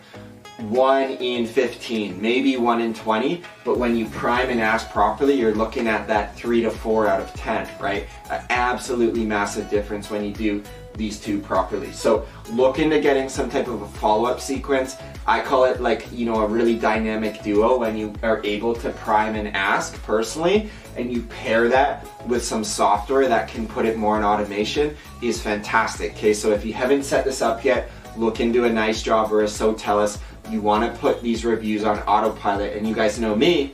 one 0.58 1.10
in 1.12 1.46
15, 1.46 2.20
maybe 2.20 2.56
one 2.56 2.80
in 2.80 2.92
20, 2.92 3.42
but 3.64 3.78
when 3.78 3.96
you 3.96 4.06
prime 4.06 4.50
and 4.50 4.60
ask 4.60 4.90
properly, 4.90 5.34
you're 5.34 5.54
looking 5.54 5.86
at 5.86 6.06
that 6.08 6.34
three 6.34 6.62
to 6.62 6.70
four 6.70 7.06
out 7.06 7.20
of 7.20 7.32
10, 7.34 7.68
right? 7.80 8.06
An 8.30 8.44
absolutely 8.50 9.24
massive 9.24 9.70
difference 9.70 10.10
when 10.10 10.24
you 10.24 10.32
do 10.32 10.62
these 10.94 11.20
two 11.20 11.38
properly. 11.38 11.92
So 11.92 12.26
look 12.50 12.80
into 12.80 13.00
getting 13.00 13.28
some 13.28 13.48
type 13.48 13.68
of 13.68 13.82
a 13.82 13.86
follow-up 13.86 14.40
sequence. 14.40 14.96
I 15.28 15.40
call 15.40 15.64
it 15.64 15.80
like, 15.80 16.10
you 16.10 16.26
know, 16.26 16.42
a 16.42 16.46
really 16.46 16.76
dynamic 16.76 17.40
duo 17.42 17.78
when 17.78 17.96
you 17.96 18.12
are 18.24 18.44
able 18.44 18.74
to 18.74 18.90
prime 18.90 19.36
and 19.36 19.54
ask 19.56 20.02
personally 20.02 20.70
and 20.96 21.12
you 21.12 21.22
pair 21.22 21.68
that 21.68 22.04
with 22.26 22.42
some 22.42 22.64
software 22.64 23.28
that 23.28 23.46
can 23.48 23.68
put 23.68 23.86
it 23.86 23.96
more 23.96 24.16
in 24.16 24.24
automation 24.24 24.96
is 25.22 25.40
fantastic. 25.40 26.12
Okay, 26.14 26.34
so 26.34 26.50
if 26.50 26.64
you 26.64 26.72
haven't 26.72 27.04
set 27.04 27.24
this 27.24 27.42
up 27.42 27.64
yet, 27.64 27.90
look 28.16 28.40
into 28.40 28.64
a 28.64 28.70
nice 28.70 29.00
job 29.00 29.32
or 29.32 29.42
a 29.42 29.46
Sotellus. 29.46 30.18
You 30.50 30.62
want 30.62 30.90
to 30.90 30.98
put 30.98 31.20
these 31.20 31.44
reviews 31.44 31.84
on 31.84 31.98
autopilot 32.00 32.76
and 32.76 32.88
you 32.88 32.94
guys 32.94 33.18
know 33.20 33.34
me, 33.34 33.72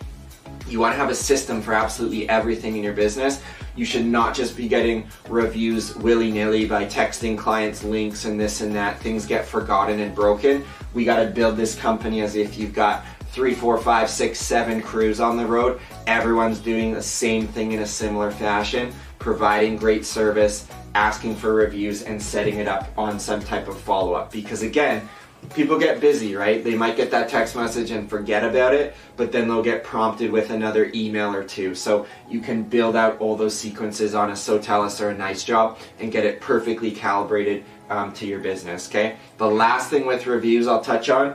you 0.69 0.81
want 0.81 0.93
to 0.93 0.97
have 0.97 1.11
a 1.11 1.15
system 1.15 1.63
for 1.63 1.73
absolutely 1.73 2.29
everything 2.29 2.77
in 2.77 2.83
your 2.83 2.95
business. 2.95 3.41
You 3.77 3.85
should 3.85 4.05
not 4.05 4.35
just 4.35 4.57
be 4.57 4.67
getting 4.67 5.07
reviews 5.29 5.95
willy-nilly 5.97 6.67
by 6.67 6.87
texting 6.87 7.37
clients 7.37 7.85
links 7.85 8.25
and 8.25 8.41
this 8.41 8.61
and 8.61 8.75
that. 8.75 8.99
Things 8.99 9.27
get 9.27 9.45
forgotten 9.47 10.01
and 10.01 10.15
broken. 10.15 10.65
We 10.95 11.05
got 11.05 11.23
to 11.23 11.31
build 11.31 11.57
this 11.57 11.77
company 11.77 12.23
as 12.23 12.35
if 12.35 12.57
you've 12.59 12.73
got 12.73 13.05
three, 13.31 13.55
four, 13.55 13.79
five, 13.79 14.09
six, 14.09 14.39
seven 14.39 14.81
crews 14.81 15.21
on 15.21 15.37
the 15.37 15.47
road. 15.47 15.81
Everyone's 16.07 16.61
doing 16.61 16.93
the 16.95 17.03
same 17.03 17.47
thing 17.49 17.73
in 17.73 17.83
a 17.83 17.87
similar 17.87 18.31
fashion, 18.31 18.93
providing 19.19 19.77
great 19.77 20.05
service, 20.05 20.69
asking 20.95 21.35
for 21.35 21.53
reviews, 21.53 22.03
and 22.03 22.21
setting 22.23 22.59
it 22.59 22.69
up 22.69 22.93
on 22.97 23.19
some 23.19 23.41
type 23.41 23.67
of 23.67 23.79
follow-up. 23.81 24.31
Because 24.31 24.63
again, 24.63 25.09
people 25.55 25.79
get 25.79 26.01
busy, 26.01 26.35
right? 26.35 26.63
They 26.63 26.75
might 26.75 26.97
get 26.97 27.11
that 27.11 27.29
text 27.29 27.57
message 27.57 27.91
and 27.91 28.09
forget 28.09 28.45
about 28.45 28.75
it, 28.75 28.95
but 29.17 29.33
then 29.33 29.49
they'll 29.49 29.63
get 29.63 29.85
prompted 29.85 30.31
with 30.31 30.51
another 30.51 30.91
email 30.95 31.35
or 31.35 31.45
two. 31.45 31.75
So 31.75 32.07
you 32.29 32.41
can 32.41 32.63
build 32.63 32.97
out 32.97 33.21
all 33.21 33.37
those 33.37 33.57
sequences 33.57 34.15
on 34.15 34.31
a 34.31 34.35
Sotellus 34.35 35.01
or 35.01 35.11
a 35.11 35.17
Nice 35.17 35.45
Job 35.45 35.79
and 35.99 36.11
get 36.11 36.25
it 36.25 36.41
perfectly 36.41 36.91
calibrated 36.91 37.65
um, 37.91 38.13
to 38.15 38.27
your 38.27 38.41
business, 38.41 38.89
okay? 38.89 39.17
The 39.39 39.47
last 39.47 39.91
thing 39.91 40.07
with 40.07 40.27
reviews 40.27 40.67
I'll 40.67 40.81
touch 40.81 41.11
on, 41.11 41.35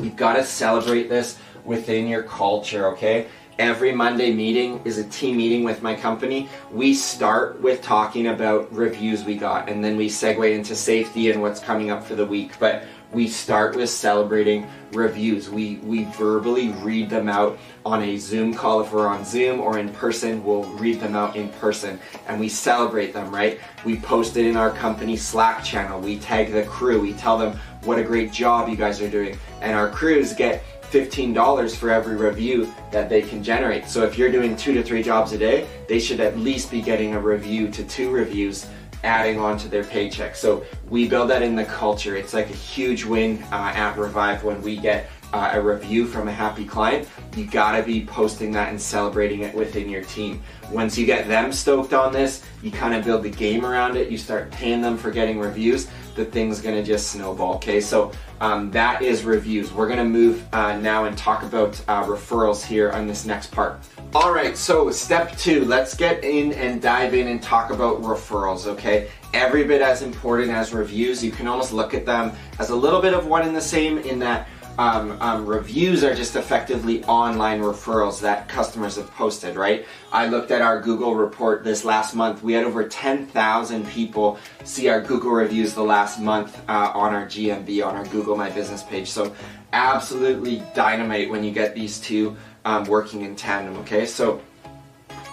you've 0.00 0.16
got 0.16 0.34
to 0.34 0.44
celebrate 0.44 1.08
this 1.08 1.38
within 1.64 2.06
your 2.06 2.22
culture, 2.22 2.86
okay? 2.88 3.26
Every 3.58 3.92
Monday 3.92 4.32
meeting 4.32 4.80
is 4.84 4.98
a 4.98 5.04
team 5.04 5.38
meeting 5.38 5.64
with 5.64 5.82
my 5.82 5.94
company. 5.94 6.48
We 6.70 6.94
start 6.94 7.60
with 7.60 7.80
talking 7.82 8.28
about 8.28 8.72
reviews 8.72 9.24
we 9.24 9.36
got 9.36 9.68
and 9.68 9.82
then 9.82 9.96
we 9.96 10.08
segue 10.08 10.54
into 10.54 10.74
safety 10.74 11.30
and 11.30 11.40
what's 11.40 11.60
coming 11.60 11.90
up 11.90 12.04
for 12.04 12.14
the 12.14 12.26
week. 12.26 12.58
But 12.58 12.84
we 13.12 13.28
start 13.28 13.76
with 13.76 13.88
celebrating 13.88 14.66
reviews. 14.92 15.48
We, 15.48 15.76
we 15.76 16.04
verbally 16.04 16.70
read 16.70 17.08
them 17.08 17.28
out 17.28 17.58
on 17.84 18.02
a 18.02 18.18
Zoom 18.18 18.52
call 18.52 18.80
if 18.80 18.92
we're 18.92 19.06
on 19.06 19.24
Zoom 19.24 19.60
or 19.60 19.78
in 19.78 19.90
person, 19.90 20.44
we'll 20.44 20.64
read 20.74 21.00
them 21.00 21.14
out 21.14 21.36
in 21.36 21.48
person 21.50 21.98
and 22.26 22.38
we 22.38 22.48
celebrate 22.48 23.14
them, 23.14 23.34
right? 23.34 23.60
We 23.84 23.96
post 24.00 24.36
it 24.36 24.44
in 24.44 24.56
our 24.56 24.70
company 24.70 25.16
Slack 25.16 25.64
channel. 25.64 26.00
We 26.00 26.18
tag 26.18 26.52
the 26.52 26.64
crew. 26.64 27.00
We 27.00 27.14
tell 27.14 27.38
them 27.38 27.58
what 27.84 27.98
a 27.98 28.02
great 28.02 28.32
job 28.32 28.68
you 28.68 28.76
guys 28.76 29.00
are 29.00 29.08
doing. 29.08 29.38
And 29.62 29.74
our 29.74 29.88
crews 29.88 30.32
get 30.32 30.62
$15 30.90 31.76
for 31.76 31.90
every 31.90 32.16
review 32.16 32.72
that 32.90 33.08
they 33.08 33.22
can 33.22 33.42
generate. 33.42 33.88
So 33.88 34.04
if 34.04 34.16
you're 34.16 34.32
doing 34.32 34.56
two 34.56 34.74
to 34.74 34.82
three 34.82 35.02
jobs 35.02 35.32
a 35.32 35.38
day, 35.38 35.66
they 35.88 35.98
should 35.98 36.20
at 36.20 36.38
least 36.38 36.70
be 36.70 36.80
getting 36.80 37.14
a 37.14 37.20
review 37.20 37.68
to 37.70 37.84
two 37.84 38.10
reviews 38.10 38.66
adding 39.04 39.38
on 39.38 39.56
to 39.58 39.68
their 39.68 39.84
paycheck. 39.84 40.34
So 40.34 40.64
we 40.88 41.08
build 41.08 41.30
that 41.30 41.42
in 41.42 41.54
the 41.54 41.64
culture. 41.64 42.16
It's 42.16 42.34
like 42.34 42.50
a 42.50 42.54
huge 42.54 43.04
win 43.04 43.42
uh, 43.44 43.72
at 43.74 43.96
Revive 43.96 44.42
when 44.42 44.60
we 44.62 44.76
get 44.76 45.08
uh, 45.32 45.50
a 45.52 45.60
review 45.60 46.06
from 46.06 46.28
a 46.28 46.32
happy 46.32 46.64
client. 46.64 47.08
You 47.36 47.46
gotta 47.46 47.82
be 47.82 48.04
posting 48.06 48.52
that 48.52 48.70
and 48.70 48.80
celebrating 48.80 49.40
it 49.40 49.54
within 49.54 49.88
your 49.88 50.02
team. 50.02 50.42
Once 50.70 50.96
you 50.96 51.06
get 51.06 51.28
them 51.28 51.52
stoked 51.52 51.92
on 51.92 52.12
this, 52.12 52.44
you 52.62 52.70
kind 52.70 52.94
of 52.94 53.04
build 53.04 53.22
the 53.22 53.30
game 53.30 53.64
around 53.64 53.96
it. 53.96 54.10
You 54.10 54.18
start 54.18 54.50
paying 54.50 54.80
them 54.80 54.96
for 54.96 55.10
getting 55.10 55.38
reviews. 55.38 55.88
The 56.14 56.24
thing's 56.24 56.60
gonna 56.60 56.82
just 56.82 57.10
snowball. 57.10 57.56
Okay, 57.56 57.80
so 57.80 58.12
um, 58.40 58.70
that 58.70 59.02
is 59.02 59.24
reviews. 59.24 59.72
We're 59.72 59.88
gonna 59.88 60.04
move 60.04 60.42
uh, 60.52 60.78
now 60.78 61.04
and 61.04 61.16
talk 61.16 61.42
about 61.42 61.80
uh, 61.88 62.04
referrals 62.04 62.64
here 62.64 62.90
on 62.92 63.06
this 63.06 63.26
next 63.26 63.52
part. 63.52 63.80
All 64.14 64.32
right, 64.32 64.56
so 64.56 64.90
step 64.90 65.36
two, 65.36 65.64
let's 65.66 65.94
get 65.94 66.24
in 66.24 66.52
and 66.54 66.80
dive 66.80 67.12
in 67.12 67.28
and 67.28 67.42
talk 67.42 67.70
about 67.70 68.00
referrals, 68.00 68.66
okay? 68.66 69.10
Every 69.34 69.64
bit 69.64 69.82
as 69.82 70.00
important 70.00 70.50
as 70.50 70.72
reviews. 70.72 71.22
You 71.22 71.30
can 71.30 71.46
almost 71.46 71.72
look 71.72 71.92
at 71.92 72.06
them 72.06 72.32
as 72.58 72.70
a 72.70 72.74
little 72.74 73.02
bit 73.02 73.12
of 73.12 73.26
one 73.26 73.42
and 73.46 73.54
the 73.54 73.60
same 73.60 73.98
in 73.98 74.18
that 74.20 74.48
um, 74.78 75.16
um, 75.20 75.46
reviews 75.46 76.04
are 76.04 76.14
just 76.14 76.36
effectively 76.36 77.02
online 77.04 77.60
referrals 77.60 78.20
that 78.20 78.48
customers 78.48 78.96
have 78.96 79.10
posted, 79.12 79.56
right? 79.56 79.86
I 80.12 80.26
looked 80.26 80.50
at 80.50 80.60
our 80.60 80.80
Google 80.80 81.14
report 81.14 81.64
this 81.64 81.84
last 81.84 82.14
month. 82.14 82.42
We 82.42 82.52
had 82.52 82.64
over 82.64 82.86
10,000 82.86 83.86
people 83.88 84.38
see 84.64 84.88
our 84.88 85.00
Google 85.00 85.30
reviews 85.30 85.72
the 85.74 85.82
last 85.82 86.20
month 86.20 86.58
uh, 86.68 86.92
on 86.94 87.14
our 87.14 87.26
GMB, 87.26 87.86
on 87.86 87.96
our 87.96 88.04
Google 88.06 88.36
My 88.36 88.50
Business 88.50 88.82
page. 88.82 89.08
So 89.08 89.34
absolutely 89.72 90.62
dynamite 90.74 91.30
when 91.30 91.42
you 91.42 91.52
get 91.52 91.74
these 91.74 91.98
two 91.98 92.36
um, 92.66 92.84
working 92.84 93.22
in 93.22 93.34
tandem, 93.34 93.76
okay? 93.78 94.04
So 94.04 94.42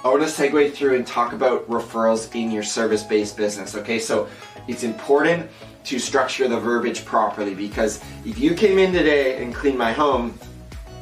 I 0.06 0.10
want 0.10 0.22
to 0.22 0.28
segue 0.28 0.74
through 0.74 0.96
and 0.96 1.08
talk 1.08 1.34
about 1.34 1.70
referrals 1.70 2.34
in 2.36 2.52
your 2.52 2.64
service-based 2.64 3.36
business, 3.36 3.76
okay? 3.76 4.00
So 4.00 4.30
it's 4.68 4.84
important 4.84 5.50
to 5.86 6.00
structure 6.00 6.48
the 6.48 6.60
verbiage 6.60 7.06
properly 7.06 7.54
because 7.54 8.02
if 8.26 8.40
you 8.40 8.54
came 8.54 8.78
in 8.78 8.94
today 8.94 9.44
and 9.44 9.54
cleaned 9.54 9.78
my 9.78 9.92
home, 9.92 10.38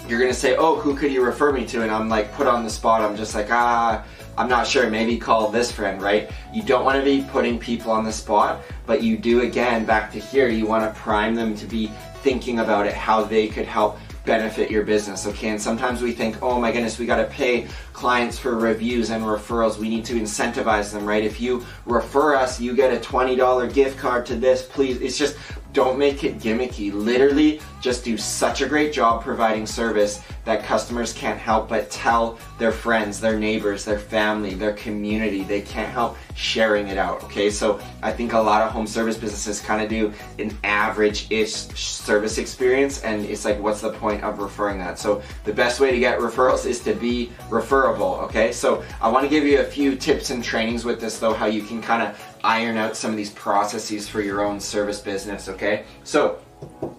you're 0.08 0.20
gonna 0.20 0.34
say, 0.34 0.56
oh, 0.56 0.76
who 0.76 0.96
could 0.96 1.12
you 1.12 1.24
refer 1.24 1.52
me 1.52 1.66
to? 1.68 1.84
And 1.84 1.92
I'm 1.92 2.10
like 2.10 2.34
put 2.34 2.48
on 2.48 2.64
the 2.64 2.70
spot. 2.70 3.02
I'm 3.02 3.16
just 3.16 3.36
like, 3.36 3.52
ah, 3.52 4.04
I'm 4.38 4.50
not 4.50 4.66
sure. 4.66 4.90
Maybe 4.90 5.18
call 5.18 5.50
this 5.50 5.72
friend, 5.72 6.02
right? 6.02 6.32
You 6.54 6.64
don't 6.64 6.84
want 6.84 6.98
to 6.98 7.04
be 7.04 7.26
putting 7.32 7.60
people 7.60 7.92
on 7.92 8.04
the 8.04 8.12
spot, 8.12 8.62
but 8.86 9.04
you 9.04 9.18
do 9.18 9.42
again, 9.42 9.86
back 9.86 10.12
to 10.14 10.20
here, 10.20 10.48
you 10.48 10.66
want 10.66 10.84
to 10.84 11.00
prime 11.00 11.36
them 11.36 11.56
to 11.56 11.66
be 11.66 11.92
thinking 12.24 12.60
about 12.60 12.88
it, 12.88 12.94
how 12.94 13.24
they 13.24 13.48
could 13.48 13.66
help 13.66 13.98
benefit 14.26 14.70
your 14.70 14.84
business, 14.84 15.26
okay? 15.26 15.50
And 15.50 15.62
sometimes 15.62 16.02
we 16.02 16.12
think, 16.12 16.42
oh 16.42 16.60
my 16.60 16.72
goodness, 16.72 17.00
we 17.00 17.06
gotta 17.06 17.26
pay 17.26 17.68
clients 17.94 18.38
for 18.38 18.56
reviews 18.56 19.10
and 19.10 19.24
referrals. 19.24 19.78
We 19.78 19.90
need 19.90 20.06
to 20.06 20.14
incentivize 20.14 20.92
them, 20.92 21.06
right? 21.06 21.24
If 21.24 21.42
you 21.42 21.66
refer 21.86 22.36
us, 22.36 22.60
you 22.60 22.76
get 22.76 22.94
a 22.94 23.00
$20 23.00 23.74
gift 23.74 23.98
card 23.98 24.26
to 24.28 24.36
this, 24.36 24.64
please. 24.64 25.02
It's 25.02 25.18
just, 25.18 25.38
don't 25.74 25.98
make 25.98 26.24
it 26.24 26.40
gimmicky. 26.40 26.92
Literally, 26.94 27.62
just 27.82 28.04
do 28.04 28.18
such 28.18 28.62
a 28.62 28.68
great 28.68 28.94
job 28.94 29.24
providing 29.24 29.66
service 29.66 30.22
that 30.46 30.64
customers 30.64 31.14
can't 31.14 31.40
help 31.40 31.70
but 31.70 31.90
tell 31.90 32.38
their 32.58 32.72
friends, 32.72 33.20
their 33.20 33.38
neighbors, 33.38 33.86
their 33.86 34.00
family, 34.00 34.54
their 34.54 34.74
community. 34.74 35.44
They 35.44 35.62
can't 35.62 35.92
help 35.92 36.18
sharing 36.36 36.88
it 36.88 36.98
out, 36.98 37.24
okay? 37.24 37.50
So 37.50 37.80
I 38.02 38.12
think 38.12 38.34
a 38.34 38.40
lot 38.40 38.62
of 38.62 38.72
home 38.72 38.88
service 38.88 39.18
businesses 39.18 39.60
kind 39.60 39.82
of 39.82 39.90
do 39.90 40.14
an 40.40 40.58
average-ish 40.64 41.52
service 41.52 42.38
experience 42.38 43.02
and 43.04 43.26
it's 43.26 43.46
like, 43.46 43.60
what's 43.60 43.82
the 43.82 43.92
point 43.92 44.24
of 44.24 44.40
referring 44.40 44.80
that? 44.80 45.00
So 45.00 45.22
the 45.44 45.54
best 45.54 45.80
way 45.80 45.92
to 45.92 46.00
get 46.00 46.20
referrals 46.20 46.66
is 46.66 46.80
to 46.82 46.94
be 46.94 47.32
referable, 47.50 48.16
okay? 48.24 48.52
So 48.52 48.84
I 49.02 49.10
wanna 49.10 49.28
give 49.28 49.44
you 49.44 49.60
a 49.60 49.64
few 49.64 49.96
tips 49.96 50.30
and 50.30 50.44
trainings 50.44 50.86
with 50.86 51.00
this 51.00 51.20
though, 51.20 51.34
how 51.34 51.46
you 51.46 51.62
can 51.62 51.82
kind 51.82 52.04
of 52.04 52.31
iron 52.44 52.78
out 52.78 52.96
some 52.96 53.12
of 53.12 53.18
these 53.18 53.32
processes 53.32 54.08
for 54.08 54.22
your 54.22 54.44
own 54.44 54.60
service 54.60 55.00
business, 55.00 55.50
okay? 55.50 55.86
So 56.04 56.40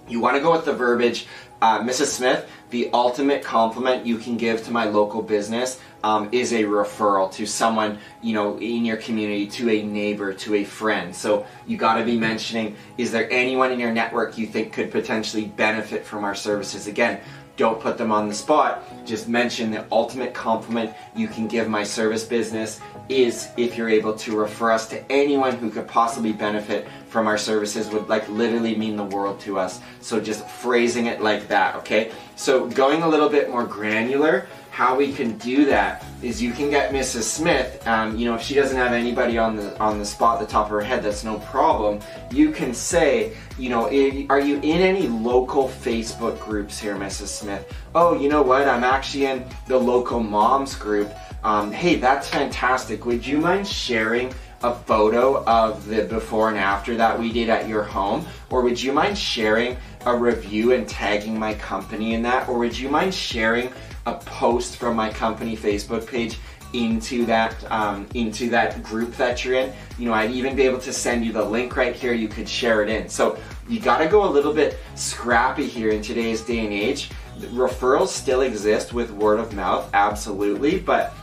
you 0.08 0.20
want 0.20 0.36
to 0.36 0.42
go 0.42 0.52
with 0.52 0.64
the 0.64 0.72
verbiage, 0.72 1.26
uh, 1.60 1.80
Mrs. 1.80 2.06
Smith, 2.06 2.48
the 2.70 2.90
ultimate 2.92 3.44
compliment 3.44 4.04
you 4.04 4.18
can 4.18 4.36
give 4.36 4.64
to 4.64 4.72
my 4.72 4.84
local 4.84 5.22
business 5.22 5.78
um, 6.02 6.28
is 6.32 6.52
a 6.52 6.64
referral 6.64 7.30
to 7.34 7.46
someone, 7.46 7.98
you 8.20 8.34
know, 8.34 8.58
in 8.58 8.84
your 8.84 8.96
community, 8.96 9.46
to 9.46 9.70
a 9.70 9.82
neighbor, 9.82 10.32
to 10.32 10.56
a 10.56 10.64
friend. 10.64 11.14
So 11.14 11.46
you 11.66 11.76
got 11.76 11.98
to 11.98 12.04
be 12.04 12.18
mentioning, 12.18 12.76
is 12.98 13.12
there 13.12 13.30
anyone 13.30 13.70
in 13.70 13.78
your 13.78 13.92
network 13.92 14.36
you 14.36 14.46
think 14.46 14.72
could 14.72 14.90
potentially 14.90 15.44
benefit 15.44 16.04
from 16.04 16.24
our 16.24 16.34
services? 16.34 16.88
Again, 16.88 17.20
don't 17.62 17.80
put 17.80 17.96
them 17.96 18.10
on 18.10 18.26
the 18.26 18.34
spot. 18.34 18.82
Just 19.06 19.28
mention 19.28 19.70
the 19.70 19.86
ultimate 19.92 20.34
compliment 20.34 20.92
you 21.14 21.28
can 21.28 21.46
give 21.46 21.68
my 21.68 21.84
service 21.84 22.24
business 22.24 22.80
is 23.08 23.50
if 23.56 23.76
you're 23.76 23.88
able 23.88 24.14
to 24.14 24.36
refer 24.36 24.72
us 24.72 24.88
to 24.88 25.12
anyone 25.12 25.54
who 25.54 25.70
could 25.70 25.86
possibly 25.86 26.32
benefit 26.32 26.88
from 27.06 27.28
our 27.28 27.38
services 27.38 27.88
would 27.90 28.08
like 28.08 28.28
literally 28.28 28.74
mean 28.74 28.96
the 28.96 29.04
world 29.04 29.38
to 29.38 29.60
us. 29.60 29.80
So 30.00 30.20
just 30.20 30.44
phrasing 30.48 31.06
it 31.06 31.20
like 31.20 31.46
that, 31.48 31.76
okay? 31.76 32.10
So 32.34 32.66
going 32.66 33.04
a 33.04 33.08
little 33.08 33.28
bit 33.28 33.48
more 33.48 33.64
granular, 33.64 34.48
how 34.72 34.96
we 34.96 35.12
can 35.12 35.36
do 35.36 35.66
that 35.66 36.02
is 36.22 36.40
you 36.40 36.50
can 36.50 36.70
get 36.70 36.92
Mrs. 36.92 37.24
Smith, 37.24 37.86
um, 37.86 38.16
you 38.16 38.24
know, 38.24 38.34
if 38.34 38.40
she 38.40 38.54
doesn't 38.54 38.78
have 38.78 38.94
anybody 38.94 39.36
on 39.36 39.54
the 39.54 39.78
on 39.78 39.98
the 39.98 40.04
spot, 40.04 40.40
the 40.40 40.46
top 40.46 40.64
of 40.64 40.70
her 40.70 40.80
head, 40.80 41.02
that's 41.02 41.24
no 41.24 41.38
problem. 41.40 42.00
You 42.30 42.52
can 42.52 42.72
say, 42.72 43.36
you 43.58 43.68
know, 43.68 43.84
are 44.30 44.40
you 44.40 44.56
in 44.56 44.80
any 44.80 45.08
local 45.08 45.68
Facebook 45.68 46.40
groups 46.40 46.78
here, 46.78 46.96
Mrs. 46.96 47.26
Smith? 47.26 47.70
Oh, 47.94 48.18
you 48.18 48.30
know 48.30 48.40
what? 48.40 48.66
I'm 48.66 48.82
actually 48.82 49.26
in 49.26 49.44
the 49.66 49.76
local 49.76 50.20
moms 50.20 50.74
group. 50.74 51.12
Um, 51.44 51.70
hey, 51.70 51.96
that's 51.96 52.30
fantastic. 52.30 53.04
Would 53.04 53.26
you 53.26 53.36
mind 53.36 53.68
sharing 53.68 54.32
a 54.62 54.74
photo 54.74 55.44
of 55.44 55.86
the 55.86 56.04
before 56.04 56.48
and 56.48 56.56
after 56.56 56.96
that 56.96 57.18
we 57.18 57.30
did 57.30 57.50
at 57.50 57.68
your 57.68 57.82
home? 57.82 58.24
Or 58.48 58.62
would 58.62 58.80
you 58.80 58.92
mind 58.92 59.18
sharing 59.18 59.76
a 60.06 60.16
review 60.16 60.72
and 60.72 60.88
tagging 60.88 61.38
my 61.38 61.52
company 61.52 62.14
in 62.14 62.22
that? 62.22 62.48
Or 62.48 62.56
would 62.56 62.78
you 62.78 62.88
mind 62.88 63.12
sharing 63.12 63.70
a 64.06 64.14
post 64.14 64.76
from 64.76 64.96
my 64.96 65.10
company 65.10 65.56
Facebook 65.56 66.06
page 66.06 66.38
into 66.72 67.26
that 67.26 67.54
um, 67.70 68.06
into 68.14 68.48
that 68.50 68.82
group 68.82 69.14
that 69.16 69.44
you're 69.44 69.54
in. 69.54 69.72
You 69.98 70.06
know, 70.06 70.14
I'd 70.14 70.30
even 70.30 70.56
be 70.56 70.62
able 70.62 70.78
to 70.80 70.92
send 70.92 71.24
you 71.24 71.32
the 71.32 71.44
link 71.44 71.76
right 71.76 71.94
here. 71.94 72.12
You 72.12 72.28
could 72.28 72.48
share 72.48 72.82
it 72.82 72.88
in. 72.88 73.08
So 73.08 73.38
you 73.68 73.80
got 73.80 73.98
to 73.98 74.08
go 74.08 74.24
a 74.24 74.30
little 74.30 74.52
bit 74.52 74.78
scrappy 74.94 75.66
here 75.66 75.90
in 75.90 76.02
today's 76.02 76.40
day 76.40 76.60
and 76.60 76.72
age. 76.72 77.10
Referrals 77.38 78.08
still 78.08 78.42
exist 78.42 78.92
with 78.92 79.10
word 79.10 79.40
of 79.40 79.54
mouth, 79.54 79.88
absolutely, 79.94 80.78
but 80.78 81.14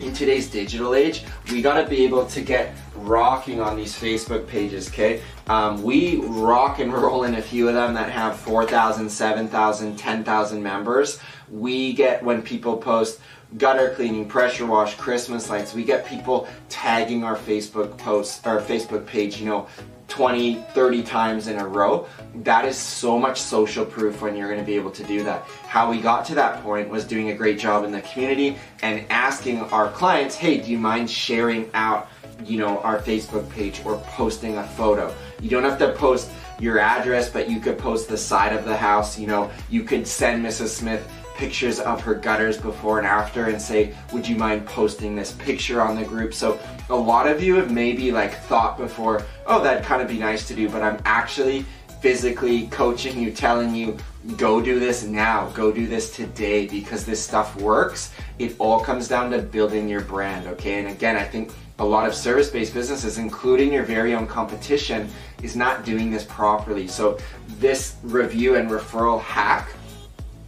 in 0.00 0.12
today's 0.12 0.48
digital 0.50 0.94
age, 0.94 1.24
we 1.50 1.60
got 1.60 1.82
to 1.82 1.88
be 1.88 2.04
able 2.04 2.26
to 2.26 2.40
get 2.40 2.74
rocking 2.96 3.60
on 3.60 3.76
these 3.76 3.94
Facebook 3.94 4.46
pages, 4.46 4.88
okay? 4.88 5.20
Um, 5.48 5.82
we 5.82 6.20
rock 6.20 6.78
and 6.78 6.92
roll 6.92 7.24
in 7.24 7.34
a 7.36 7.42
few 7.42 7.68
of 7.68 7.74
them 7.74 7.94
that 7.94 8.10
have 8.10 8.36
4,000, 8.36 9.08
7,000, 9.08 9.96
10,000 9.96 10.62
members. 10.62 11.18
We 11.50 11.92
get 11.94 12.22
when 12.22 12.42
people 12.42 12.76
post 12.76 13.20
gutter 13.56 13.94
cleaning, 13.94 14.28
pressure 14.28 14.66
wash, 14.66 14.94
Christmas 14.96 15.48
lights. 15.48 15.74
We 15.74 15.84
get 15.84 16.06
people 16.06 16.46
tagging 16.68 17.24
our 17.24 17.36
Facebook 17.36 17.96
posts, 17.96 18.46
our 18.46 18.60
Facebook 18.60 19.06
page, 19.06 19.40
you 19.40 19.46
know, 19.46 19.68
20, 20.08 20.54
30 20.72 21.02
times 21.02 21.46
in 21.46 21.58
a 21.58 21.66
row. 21.66 22.06
That 22.36 22.64
is 22.64 22.76
so 22.76 23.18
much 23.18 23.40
social 23.40 23.84
proof 23.84 24.20
when 24.20 24.36
you're 24.36 24.48
going 24.48 24.60
to 24.60 24.66
be 24.66 24.74
able 24.74 24.90
to 24.90 25.04
do 25.04 25.22
that. 25.24 25.42
How 25.66 25.88
we 25.90 26.00
got 26.00 26.24
to 26.26 26.34
that 26.34 26.62
point 26.62 26.88
was 26.88 27.04
doing 27.04 27.30
a 27.30 27.34
great 27.34 27.58
job 27.58 27.84
in 27.84 27.92
the 27.92 28.00
community 28.02 28.56
and 28.82 29.04
asking 29.10 29.60
our 29.60 29.90
clients, 29.90 30.34
hey, 30.34 30.58
do 30.58 30.70
you 30.70 30.78
mind 30.78 31.10
sharing 31.10 31.70
out, 31.74 32.08
you 32.44 32.58
know, 32.58 32.80
our 32.80 32.98
Facebook 32.98 33.48
page 33.50 33.82
or 33.84 33.98
posting 34.06 34.56
a 34.56 34.64
photo? 34.64 35.14
You 35.40 35.50
don't 35.50 35.64
have 35.64 35.78
to 35.78 35.92
post 35.92 36.30
your 36.58 36.78
address, 36.78 37.30
but 37.30 37.48
you 37.48 37.60
could 37.60 37.78
post 37.78 38.08
the 38.08 38.16
side 38.16 38.52
of 38.52 38.64
the 38.64 38.76
house. 38.76 39.18
You 39.18 39.26
know, 39.26 39.50
you 39.70 39.82
could 39.84 40.06
send 40.06 40.44
Mrs. 40.44 40.68
Smith 40.68 41.08
pictures 41.36 41.78
of 41.78 42.00
her 42.00 42.14
gutters 42.14 42.58
before 42.58 42.98
and 42.98 43.06
after 43.06 43.44
and 43.44 43.62
say, 43.62 43.94
would 44.12 44.26
you 44.26 44.34
mind 44.34 44.66
posting 44.66 45.14
this 45.14 45.32
picture 45.32 45.80
on 45.80 45.94
the 45.94 46.04
group? 46.04 46.34
So 46.34 46.58
a 46.90 46.96
lot 46.96 47.28
of 47.28 47.40
you 47.40 47.54
have 47.56 47.70
maybe 47.70 48.10
like 48.10 48.34
thought 48.42 48.76
before, 48.76 49.24
oh, 49.46 49.62
that'd 49.62 49.84
kind 49.84 50.02
of 50.02 50.08
be 50.08 50.18
nice 50.18 50.48
to 50.48 50.54
do, 50.54 50.68
but 50.68 50.82
I'm 50.82 51.00
actually 51.04 51.64
physically 52.00 52.66
coaching 52.68 53.20
you, 53.20 53.30
telling 53.30 53.74
you, 53.74 53.96
go 54.36 54.60
do 54.60 54.80
this 54.80 55.04
now, 55.04 55.48
go 55.50 55.70
do 55.72 55.86
this 55.86 56.14
today 56.14 56.66
because 56.66 57.04
this 57.04 57.22
stuff 57.22 57.56
works. 57.56 58.12
It 58.38 58.56
all 58.58 58.80
comes 58.80 59.06
down 59.08 59.30
to 59.30 59.38
building 59.38 59.88
your 59.88 60.02
brand, 60.02 60.46
okay? 60.48 60.80
And 60.80 60.88
again, 60.88 61.16
I 61.16 61.24
think 61.24 61.52
a 61.78 61.84
lot 61.84 62.08
of 62.08 62.14
service-based 62.14 62.74
businesses, 62.74 63.18
including 63.18 63.72
your 63.72 63.84
very 63.84 64.14
own 64.14 64.26
competition, 64.26 65.08
is 65.42 65.54
not 65.54 65.84
doing 65.84 66.10
this 66.10 66.24
properly. 66.24 66.88
So 66.88 67.18
this 67.58 67.96
review 68.02 68.56
and 68.56 68.68
referral 68.68 69.20
hack 69.20 69.70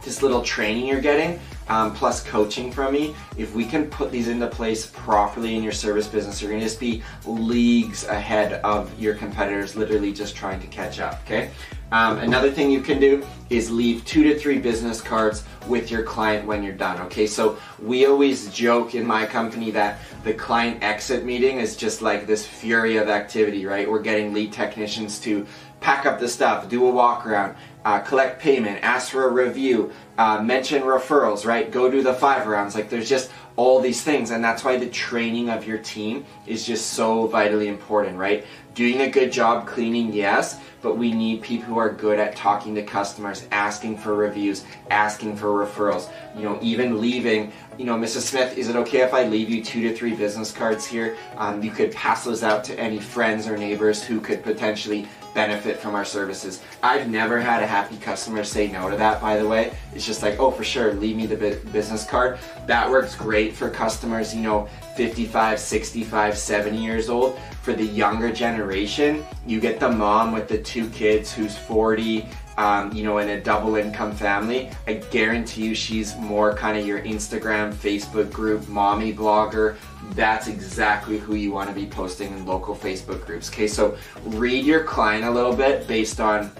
this 0.03 0.21
little 0.21 0.41
training 0.41 0.87
you're 0.87 1.01
getting, 1.01 1.39
um, 1.69 1.93
plus 1.93 2.23
coaching 2.23 2.71
from 2.71 2.93
me, 2.93 3.15
if 3.37 3.55
we 3.55 3.65
can 3.65 3.87
put 3.89 4.11
these 4.11 4.27
into 4.27 4.47
place 4.47 4.87
properly 4.87 5.55
in 5.55 5.63
your 5.63 5.71
service 5.71 6.07
business, 6.07 6.41
you're 6.41 6.51
gonna 6.51 6.63
just 6.63 6.79
be 6.79 7.01
leagues 7.25 8.05
ahead 8.07 8.53
of 8.63 8.97
your 8.99 9.15
competitors, 9.15 9.75
literally 9.75 10.11
just 10.11 10.35
trying 10.35 10.59
to 10.59 10.67
catch 10.67 10.99
up, 10.99 11.21
okay? 11.25 11.51
Um, 11.91 12.19
another 12.19 12.49
thing 12.49 12.71
you 12.71 12.79
can 12.79 13.01
do 13.01 13.25
is 13.49 13.69
leave 13.69 14.05
two 14.05 14.23
to 14.23 14.39
three 14.39 14.59
business 14.59 15.01
cards 15.01 15.43
with 15.67 15.91
your 15.91 16.03
client 16.03 16.47
when 16.47 16.63
you're 16.63 16.73
done, 16.73 17.01
okay? 17.01 17.27
So 17.27 17.57
we 17.81 18.05
always 18.05 18.51
joke 18.53 18.95
in 18.95 19.05
my 19.05 19.25
company 19.25 19.71
that 19.71 19.99
the 20.23 20.33
client 20.33 20.81
exit 20.81 21.25
meeting 21.25 21.57
is 21.57 21.75
just 21.75 22.01
like 22.01 22.25
this 22.25 22.45
fury 22.45 22.95
of 22.95 23.09
activity, 23.09 23.65
right? 23.65 23.89
We're 23.89 24.01
getting 24.01 24.33
lead 24.33 24.53
technicians 24.53 25.19
to 25.21 25.45
pack 25.81 26.05
up 26.05 26.19
the 26.19 26.29
stuff, 26.29 26.69
do 26.69 26.85
a 26.87 26.89
walk 26.89 27.25
around, 27.25 27.57
uh, 27.83 27.99
collect 27.99 28.41
payment, 28.41 28.83
ask 28.83 29.11
for 29.11 29.25
a 29.25 29.31
review, 29.31 29.91
uh, 30.17 30.41
mention 30.41 30.83
referrals, 30.83 31.45
right? 31.45 31.71
Go 31.71 31.89
do 31.89 32.03
the 32.03 32.13
five 32.13 32.47
rounds. 32.47 32.75
Like 32.75 32.89
there's 32.89 33.09
just 33.09 33.31
all 33.55 33.79
these 33.79 34.03
things, 34.03 34.31
and 34.31 34.43
that's 34.43 34.63
why 34.63 34.77
the 34.77 34.89
training 34.89 35.49
of 35.49 35.67
your 35.67 35.77
team 35.79 36.25
is 36.47 36.65
just 36.65 36.91
so 36.91 37.27
vitally 37.27 37.67
important, 37.67 38.17
right? 38.17 38.45
Doing 38.75 39.01
a 39.01 39.09
good 39.09 39.31
job 39.31 39.67
cleaning, 39.67 40.13
yes, 40.13 40.59
but 40.81 40.97
we 40.97 41.11
need 41.11 41.41
people 41.41 41.65
who 41.67 41.77
are 41.77 41.91
good 41.91 42.19
at 42.19 42.35
talking 42.35 42.75
to 42.75 42.83
customers, 42.83 43.47
asking 43.51 43.97
for 43.97 44.15
reviews, 44.15 44.65
asking 44.89 45.35
for 45.35 45.47
referrals, 45.47 46.09
you 46.35 46.43
know, 46.43 46.57
even 46.61 46.99
leaving, 46.99 47.51
you 47.77 47.85
know, 47.85 47.95
Mrs. 47.95 48.21
Smith, 48.21 48.57
is 48.57 48.69
it 48.69 48.75
okay 48.75 49.01
if 49.01 49.13
I 49.13 49.25
leave 49.25 49.49
you 49.49 49.63
two 49.63 49.81
to 49.87 49.95
three 49.95 50.15
business 50.15 50.51
cards 50.51 50.85
here? 50.85 51.17
Um, 51.37 51.63
you 51.63 51.71
could 51.71 51.91
pass 51.91 52.23
those 52.23 52.43
out 52.43 52.63
to 52.65 52.79
any 52.79 52.99
friends 52.99 53.47
or 53.47 53.57
neighbors 53.57 54.03
who 54.03 54.19
could 54.19 54.43
potentially 54.43 55.07
benefit 55.33 55.77
from 55.77 55.95
our 55.95 56.05
services. 56.05 56.61
I've 56.83 57.09
never 57.09 57.39
had 57.39 57.63
a 57.63 57.67
happy 57.67 57.97
customer 57.97 58.43
say 58.43 58.67
no 58.67 58.89
to 58.89 58.97
that, 58.97 59.21
by 59.21 59.37
the 59.37 59.47
way. 59.47 59.73
It's 59.95 60.05
just 60.05 60.21
like, 60.21 60.39
oh, 60.39 60.51
for 60.51 60.63
sure, 60.63 60.93
leave 60.93 61.15
me 61.15 61.25
the 61.25 61.37
business 61.71 62.05
card. 62.05 62.39
That 62.67 62.89
works 62.89 63.15
great 63.15 63.53
for 63.53 63.69
customers, 63.69 64.35
you 64.35 64.41
know, 64.41 64.67
55, 64.95 65.59
65, 65.59 66.37
70 66.37 66.77
years 66.77 67.09
old. 67.09 67.39
For 67.61 67.73
the 67.73 67.85
younger 67.85 68.31
generation, 68.31 69.23
you 69.45 69.59
get 69.59 69.79
the 69.79 69.89
mom 69.89 70.31
with 70.31 70.47
the 70.47 70.57
two 70.57 70.89
kids 70.89 71.33
who's 71.33 71.57
40, 71.57 72.27
um, 72.57 72.93
you 72.93 73.03
know, 73.03 73.17
in 73.17 73.29
a 73.29 73.41
double 73.41 73.75
income 73.75 74.11
family, 74.11 74.69
I 74.85 74.93
guarantee 74.93 75.65
you 75.65 75.75
she's 75.75 76.15
more 76.17 76.53
kind 76.53 76.77
of 76.77 76.85
your 76.85 77.01
Instagram, 77.01 77.73
Facebook 77.73 78.31
group, 78.31 78.67
mommy 78.67 79.13
blogger. 79.13 79.77
That's 80.11 80.47
exactly 80.47 81.17
who 81.17 81.35
you 81.35 81.51
want 81.51 81.69
to 81.69 81.75
be 81.75 81.87
posting 81.87 82.31
in 82.33 82.45
local 82.45 82.75
Facebook 82.75 83.25
groups. 83.25 83.49
Okay, 83.49 83.67
so 83.67 83.97
read 84.25 84.65
your 84.65 84.83
client 84.83 85.25
a 85.25 85.31
little 85.31 85.55
bit 85.55 85.87
based 85.87 86.19
on 86.19 86.51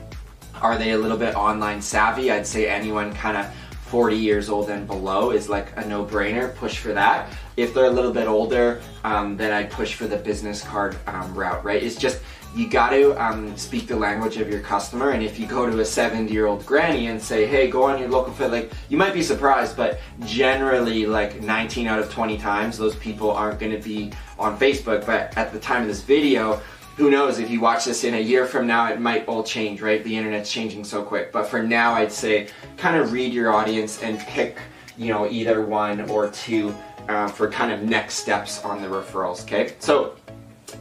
are 0.62 0.78
they 0.78 0.92
a 0.92 0.98
little 0.98 1.18
bit 1.18 1.36
online 1.36 1.82
savvy? 1.82 2.32
I'd 2.32 2.46
say 2.46 2.68
anyone 2.68 3.14
kind 3.14 3.36
of 3.36 3.52
40 3.92 4.16
years 4.16 4.50
old 4.50 4.70
and 4.70 4.88
below 4.88 5.32
is 5.32 5.50
like 5.50 5.76
a 5.76 5.86
no-brainer. 5.86 6.56
Push 6.56 6.78
for 6.78 6.94
that. 6.94 7.30
If 7.58 7.74
they're 7.74 7.86
a 7.86 7.90
little 7.90 8.14
bit 8.14 8.28
older, 8.28 8.82
um, 9.04 9.36
then 9.36 9.52
I 9.52 9.66
push 9.66 9.96
for 9.96 10.08
the 10.08 10.18
business 10.18 10.64
card 10.64 10.98
um, 11.08 11.34
route. 11.36 11.64
Right? 11.66 11.84
It's 11.84 11.98
just 11.98 12.22
you 12.56 12.68
got 12.68 12.90
to 12.90 13.14
um, 13.24 13.56
speak 13.56 13.88
the 13.88 13.96
language 13.96 14.38
of 14.38 14.50
your 14.50 14.60
customer. 14.60 15.12
And 15.12 15.24
if 15.24 15.40
you 15.40 15.48
go 15.48 15.70
to 15.70 15.80
a 15.80 15.86
70 15.86 16.32
year 16.32 16.48
old 16.48 16.66
granny 16.66 17.08
and 17.08 17.22
say, 17.22 17.46
hey, 17.46 17.70
go 17.70 17.84
on 17.84 18.00
your 18.00 18.10
local 18.10 18.34
fit, 18.34 18.52
like 18.52 18.72
you 18.90 18.98
might 18.98 19.14
be 19.14 19.24
surprised, 19.24 19.78
but 19.78 20.00
generally, 20.26 21.06
like 21.06 21.42
19 21.42 21.88
out 21.88 22.00
of 22.00 22.12
20 22.12 22.38
times, 22.38 22.78
those 22.78 22.96
people 22.98 23.32
aren't 23.32 23.60
going 23.60 23.72
to 23.72 23.82
be 23.82 24.12
on 24.38 24.58
Facebook. 24.58 25.06
But 25.06 25.36
at 25.38 25.54
the 25.54 25.60
time 25.60 25.84
of 25.84 25.88
this 25.88 26.02
video, 26.02 26.62
who 26.98 27.10
knows 27.10 27.40
if 27.40 27.50
you 27.50 27.62
watch 27.62 27.86
this 27.86 28.04
in 28.04 28.16
a 28.16 28.20
year 28.20 28.46
from 28.46 28.68
now, 28.68 28.92
it 28.92 29.00
might 29.00 29.26
all 29.28 29.44
change, 29.44 29.82
right? 29.82 30.04
The 30.04 30.16
internet's 30.16 30.52
changing 30.52 30.84
so 30.84 31.04
quick. 31.04 31.32
But 31.32 31.48
for 31.48 31.64
now, 31.64 31.94
I'd 31.94 32.12
say 32.12 32.50
kind 32.76 32.98
of 32.98 33.14
read 33.14 33.34
your 33.34 33.54
audience 33.54 34.04
and 34.04 34.20
pick, 34.20 34.58
you 34.98 35.08
know, 35.08 35.30
either 35.30 35.66
one 35.66 36.02
or 36.10 36.30
two 36.30 36.76
uh, 37.08 37.28
for 37.30 37.50
kind 37.50 37.72
of 37.72 37.82
next 37.82 38.16
steps 38.16 38.64
on 38.64 38.82
the 38.82 38.88
referrals, 38.88 39.44
okay? 39.44 39.74
So, 39.80 40.16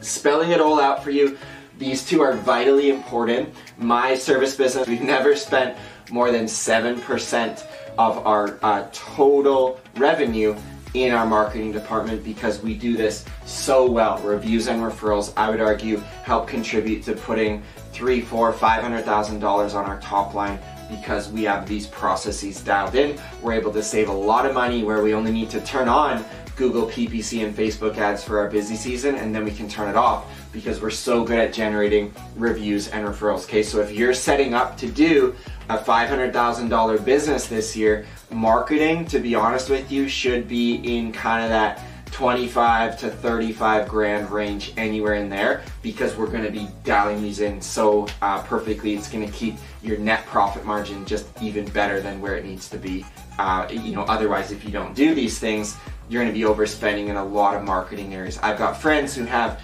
spelling 0.00 0.50
it 0.50 0.60
all 0.60 0.80
out 0.80 1.02
for 1.02 1.10
you. 1.10 1.38
These 1.80 2.04
two 2.04 2.20
are 2.20 2.34
vitally 2.34 2.90
important. 2.90 3.54
My 3.78 4.14
service 4.14 4.54
business, 4.54 4.86
we've 4.86 5.00
never 5.00 5.34
spent 5.34 5.78
more 6.10 6.30
than 6.30 6.44
7% 6.44 7.64
of 7.96 8.26
our 8.26 8.58
uh, 8.62 8.86
total 8.92 9.80
revenue 9.96 10.54
in 10.92 11.14
our 11.14 11.24
marketing 11.24 11.72
department 11.72 12.22
because 12.22 12.60
we 12.60 12.74
do 12.74 12.98
this 12.98 13.24
so 13.46 13.90
well. 13.90 14.18
Reviews 14.18 14.68
and 14.68 14.82
referrals, 14.82 15.32
I 15.38 15.48
would 15.48 15.62
argue, 15.62 15.96
help 16.22 16.46
contribute 16.46 17.02
to 17.04 17.14
putting 17.14 17.62
three, 17.94 18.20
four, 18.20 18.52
five 18.52 18.82
hundred 18.82 19.06
thousand 19.06 19.40
dollars 19.40 19.72
on 19.72 19.86
our 19.86 19.98
top 20.00 20.34
line 20.34 20.58
because 20.90 21.30
we 21.30 21.44
have 21.44 21.66
these 21.66 21.86
processes 21.86 22.60
dialed 22.60 22.94
in. 22.94 23.18
We're 23.40 23.54
able 23.54 23.72
to 23.72 23.82
save 23.82 24.10
a 24.10 24.12
lot 24.12 24.44
of 24.44 24.52
money 24.52 24.84
where 24.84 25.02
we 25.02 25.14
only 25.14 25.32
need 25.32 25.48
to 25.50 25.60
turn 25.62 25.88
on 25.88 26.24
Google 26.56 26.86
PPC 26.90 27.42
and 27.42 27.56
Facebook 27.56 27.96
ads 27.96 28.22
for 28.22 28.38
our 28.38 28.50
busy 28.50 28.76
season 28.76 29.14
and 29.14 29.34
then 29.34 29.44
we 29.44 29.50
can 29.50 29.66
turn 29.66 29.88
it 29.88 29.96
off 29.96 30.26
because 30.52 30.80
we're 30.80 30.90
so 30.90 31.24
good 31.24 31.38
at 31.38 31.52
generating 31.52 32.12
reviews 32.36 32.88
and 32.88 33.06
referrals. 33.06 33.44
Okay, 33.44 33.62
so 33.62 33.80
if 33.80 33.92
you're 33.92 34.14
setting 34.14 34.54
up 34.54 34.76
to 34.78 34.90
do 34.90 35.34
a 35.68 35.78
$500,000 35.78 37.04
business 37.04 37.46
this 37.46 37.76
year, 37.76 38.06
marketing, 38.30 39.04
to 39.06 39.18
be 39.18 39.34
honest 39.34 39.70
with 39.70 39.90
you, 39.90 40.08
should 40.08 40.48
be 40.48 40.76
in 40.76 41.12
kind 41.12 41.44
of 41.44 41.50
that 41.50 41.82
25 42.10 42.98
to 42.98 43.08
35 43.08 43.88
grand 43.88 44.30
range 44.30 44.72
anywhere 44.76 45.14
in 45.14 45.28
there 45.28 45.62
because 45.80 46.16
we're 46.16 46.26
going 46.26 46.42
to 46.42 46.50
be 46.50 46.68
dialing 46.84 47.22
these 47.22 47.40
in 47.40 47.60
so 47.60 48.06
uh, 48.20 48.42
perfectly. 48.42 48.94
It's 48.94 49.08
going 49.08 49.24
to 49.24 49.32
keep 49.32 49.54
your 49.82 49.96
net 49.98 50.26
profit 50.26 50.64
margin 50.64 51.04
just 51.06 51.28
even 51.40 51.66
better 51.66 52.00
than 52.00 52.20
where 52.20 52.36
it 52.36 52.44
needs 52.44 52.68
to 52.70 52.78
be. 52.78 53.06
Uh, 53.38 53.66
you 53.70 53.94
know 53.94 54.02
otherwise 54.02 54.52
if 54.52 54.64
you 54.64 54.70
don't 54.70 54.94
do 54.94 55.14
these 55.14 55.38
things 55.38 55.76
you're 56.10 56.22
going 56.22 56.34
to 56.34 56.38
be 56.38 56.44
overspending 56.44 57.06
in 57.06 57.16
a 57.16 57.24
lot 57.24 57.56
of 57.56 57.62
marketing 57.62 58.12
areas. 58.14 58.38
I've 58.42 58.58
got 58.58 58.76
friends 58.76 59.14
who 59.14 59.24
have 59.24 59.62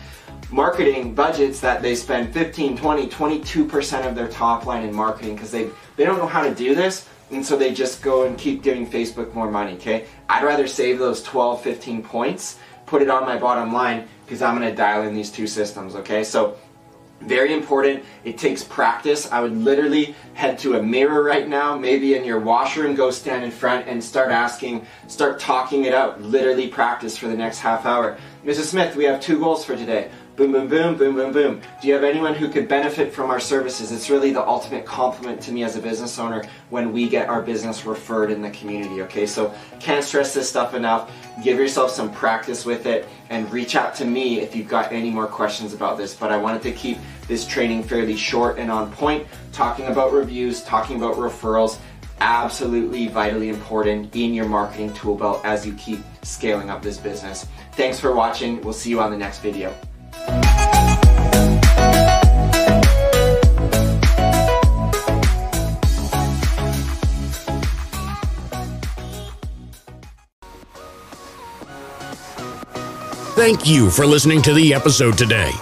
marketing 0.51 1.15
budgets 1.15 1.61
that 1.61 1.83
they 1.83 1.95
spend 1.95 2.33
15, 2.33 2.77
20, 2.77 3.09
22% 3.09 4.07
of 4.07 4.15
their 4.15 4.29
top 4.29 4.67
line 4.67 4.85
in 4.85 4.95
marketing 4.95 5.35
because 5.35 5.51
they, 5.51 5.69
they 5.97 6.05
don't 6.05 6.19
know 6.19 6.27
how 6.27 6.43
to 6.43 6.55
do 6.55 6.75
this 6.75 7.09
and 7.31 7.45
so 7.45 7.57
they 7.57 7.75
just 7.75 8.03
go 8.03 8.25
and 8.25 8.39
keep 8.39 8.63
giving 8.63 8.87
Facebook 8.89 9.35
more 9.35 9.51
money, 9.51 9.73
okay? 9.73 10.07
I'd 10.29 10.45
rather 10.45 10.69
save 10.69 10.99
those 10.99 11.23
12, 11.25 11.61
15 11.63 12.03
points, 12.03 12.59
put 12.87 13.03
it 13.03 13.11
on 13.11 13.25
my 13.25 13.37
bottom 13.37 13.73
line 13.73 14.07
because 14.25 14.43
I'm 14.43 14.55
gonna 14.55 14.75
dial 14.75 15.03
in 15.03 15.15
these 15.15 15.31
two 15.31 15.47
systems, 15.47 15.97
okay? 15.97 16.23
So 16.23 16.57
Very 17.21 17.55
important. 17.55 18.05
It 18.25 18.37
takes 18.37 18.63
practice. 18.63 19.33
I 19.33 19.41
would 19.41 19.57
literally 19.57 20.15
head 20.35 20.59
to 20.61 20.77
a 20.77 20.83
mirror 20.83 21.23
right 21.23 21.49
now, 21.49 21.77
maybe 21.77 22.15
in 22.15 22.25
your 22.25 22.39
washer, 22.39 22.87
and 22.87 22.95
go 22.95 23.11
stand 23.11 23.43
in 23.43 23.51
front 23.51 23.89
and 23.89 24.05
start 24.05 24.31
asking, 24.31 24.87
start 25.09 25.41
talking 25.41 25.87
it 25.87 25.95
out. 25.95 26.21
Literally 26.21 26.69
practice 26.69 27.17
for 27.17 27.27
the 27.27 27.37
next 27.37 27.61
half 27.61 27.87
hour. 27.87 28.19
Mrs. 28.45 28.67
Smith, 28.67 28.97
we 28.97 29.05
have 29.05 29.21
two 29.21 29.39
goals 29.39 29.65
for 29.65 29.77
today. 29.77 30.11
Boom, 30.37 30.53
boom, 30.53 30.69
boom, 30.69 30.99
boom, 30.99 31.15
boom, 31.15 31.33
boom. 31.33 31.63
Do 31.81 31.89
you 31.89 31.95
have 31.95 32.05
anyone 32.05 32.35
who 32.35 32.51
could 32.51 32.69
benefit 32.69 33.11
from 33.11 33.31
our 33.31 33.41
services? 33.41 33.91
It's 33.91 34.11
really 34.11 34.33
the 34.33 34.47
ultimate 34.47 34.85
compliment 34.85 35.41
to 35.43 35.53
me 35.53 35.65
as 35.65 35.77
a 35.77 35.81
business 35.81 36.19
owner 36.19 36.45
when 36.69 36.93
we 36.93 37.09
get 37.09 37.31
our 37.31 37.41
business 37.41 37.87
referred 37.87 38.31
in 38.31 38.43
the 38.43 38.51
community, 38.51 39.01
okay? 39.01 39.25
So 39.25 39.55
can't 39.81 40.05
stress 40.05 40.35
this 40.35 40.47
stuff 40.47 40.75
enough. 40.75 41.11
Give 41.43 41.57
yourself 41.57 41.91
some 41.91 42.13
practice 42.13 42.67
with 42.67 42.85
it 42.85 43.09
and 43.31 43.51
reach 43.51 43.77
out 43.77 43.95
to 43.95 44.05
me 44.05 44.41
if 44.41 44.55
you've 44.55 44.69
got 44.69 44.93
any 44.93 45.11
more 45.11 45.27
questions 45.27 45.73
about 45.73 45.97
this. 45.97 46.15
But 46.15 46.31
I 46.31 46.37
wanted 46.37 46.61
to 46.65 46.73
keep 46.73 46.99
this 47.27 47.47
training 47.47 47.85
fairly 47.85 48.15
short 48.15 48.59
and 48.59 48.71
on 48.71 48.93
point, 48.93 49.27
talking 49.53 49.87
about 49.87 50.13
reviews, 50.13 50.63
talking 50.65 50.99
about 50.99 51.15
referrals, 51.15 51.79
absolutely 52.21 53.09
vitally 53.09 53.49
important 53.49 54.15
in 54.15 54.35
your 54.35 54.47
marketing 54.47 54.93
tool 54.93 55.15
belt 55.15 55.41
as 55.47 55.67
you 55.67 55.73
keep 55.77 56.01
scaling 56.21 56.69
up 56.69 56.83
this 56.83 56.99
business. 56.99 57.47
Thanks 57.73 57.99
for 57.99 58.15
watching. 58.15 58.61
We'll 58.61 58.75
see 58.75 58.91
you 58.91 59.01
on 59.01 59.11
the 59.11 59.17
next 59.17 59.39
video. 59.39 59.75
Thank 73.37 73.69
you 73.69 73.91
for 73.91 74.07
listening 74.07 74.43
to 74.43 74.53
the 74.53 74.75
episode 74.75 75.17
today. 75.17 75.53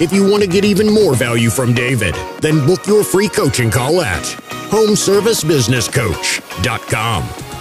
If 0.00 0.12
you 0.12 0.28
want 0.28 0.42
to 0.42 0.48
get 0.48 0.64
even 0.64 0.92
more 0.92 1.14
value 1.14 1.50
from 1.50 1.72
David, 1.72 2.16
then 2.40 2.66
book 2.66 2.84
your 2.86 3.04
free 3.04 3.28
coaching 3.28 3.70
call 3.70 4.00
at 4.00 4.24
homeservicebusinesscoach.com. 4.70 7.51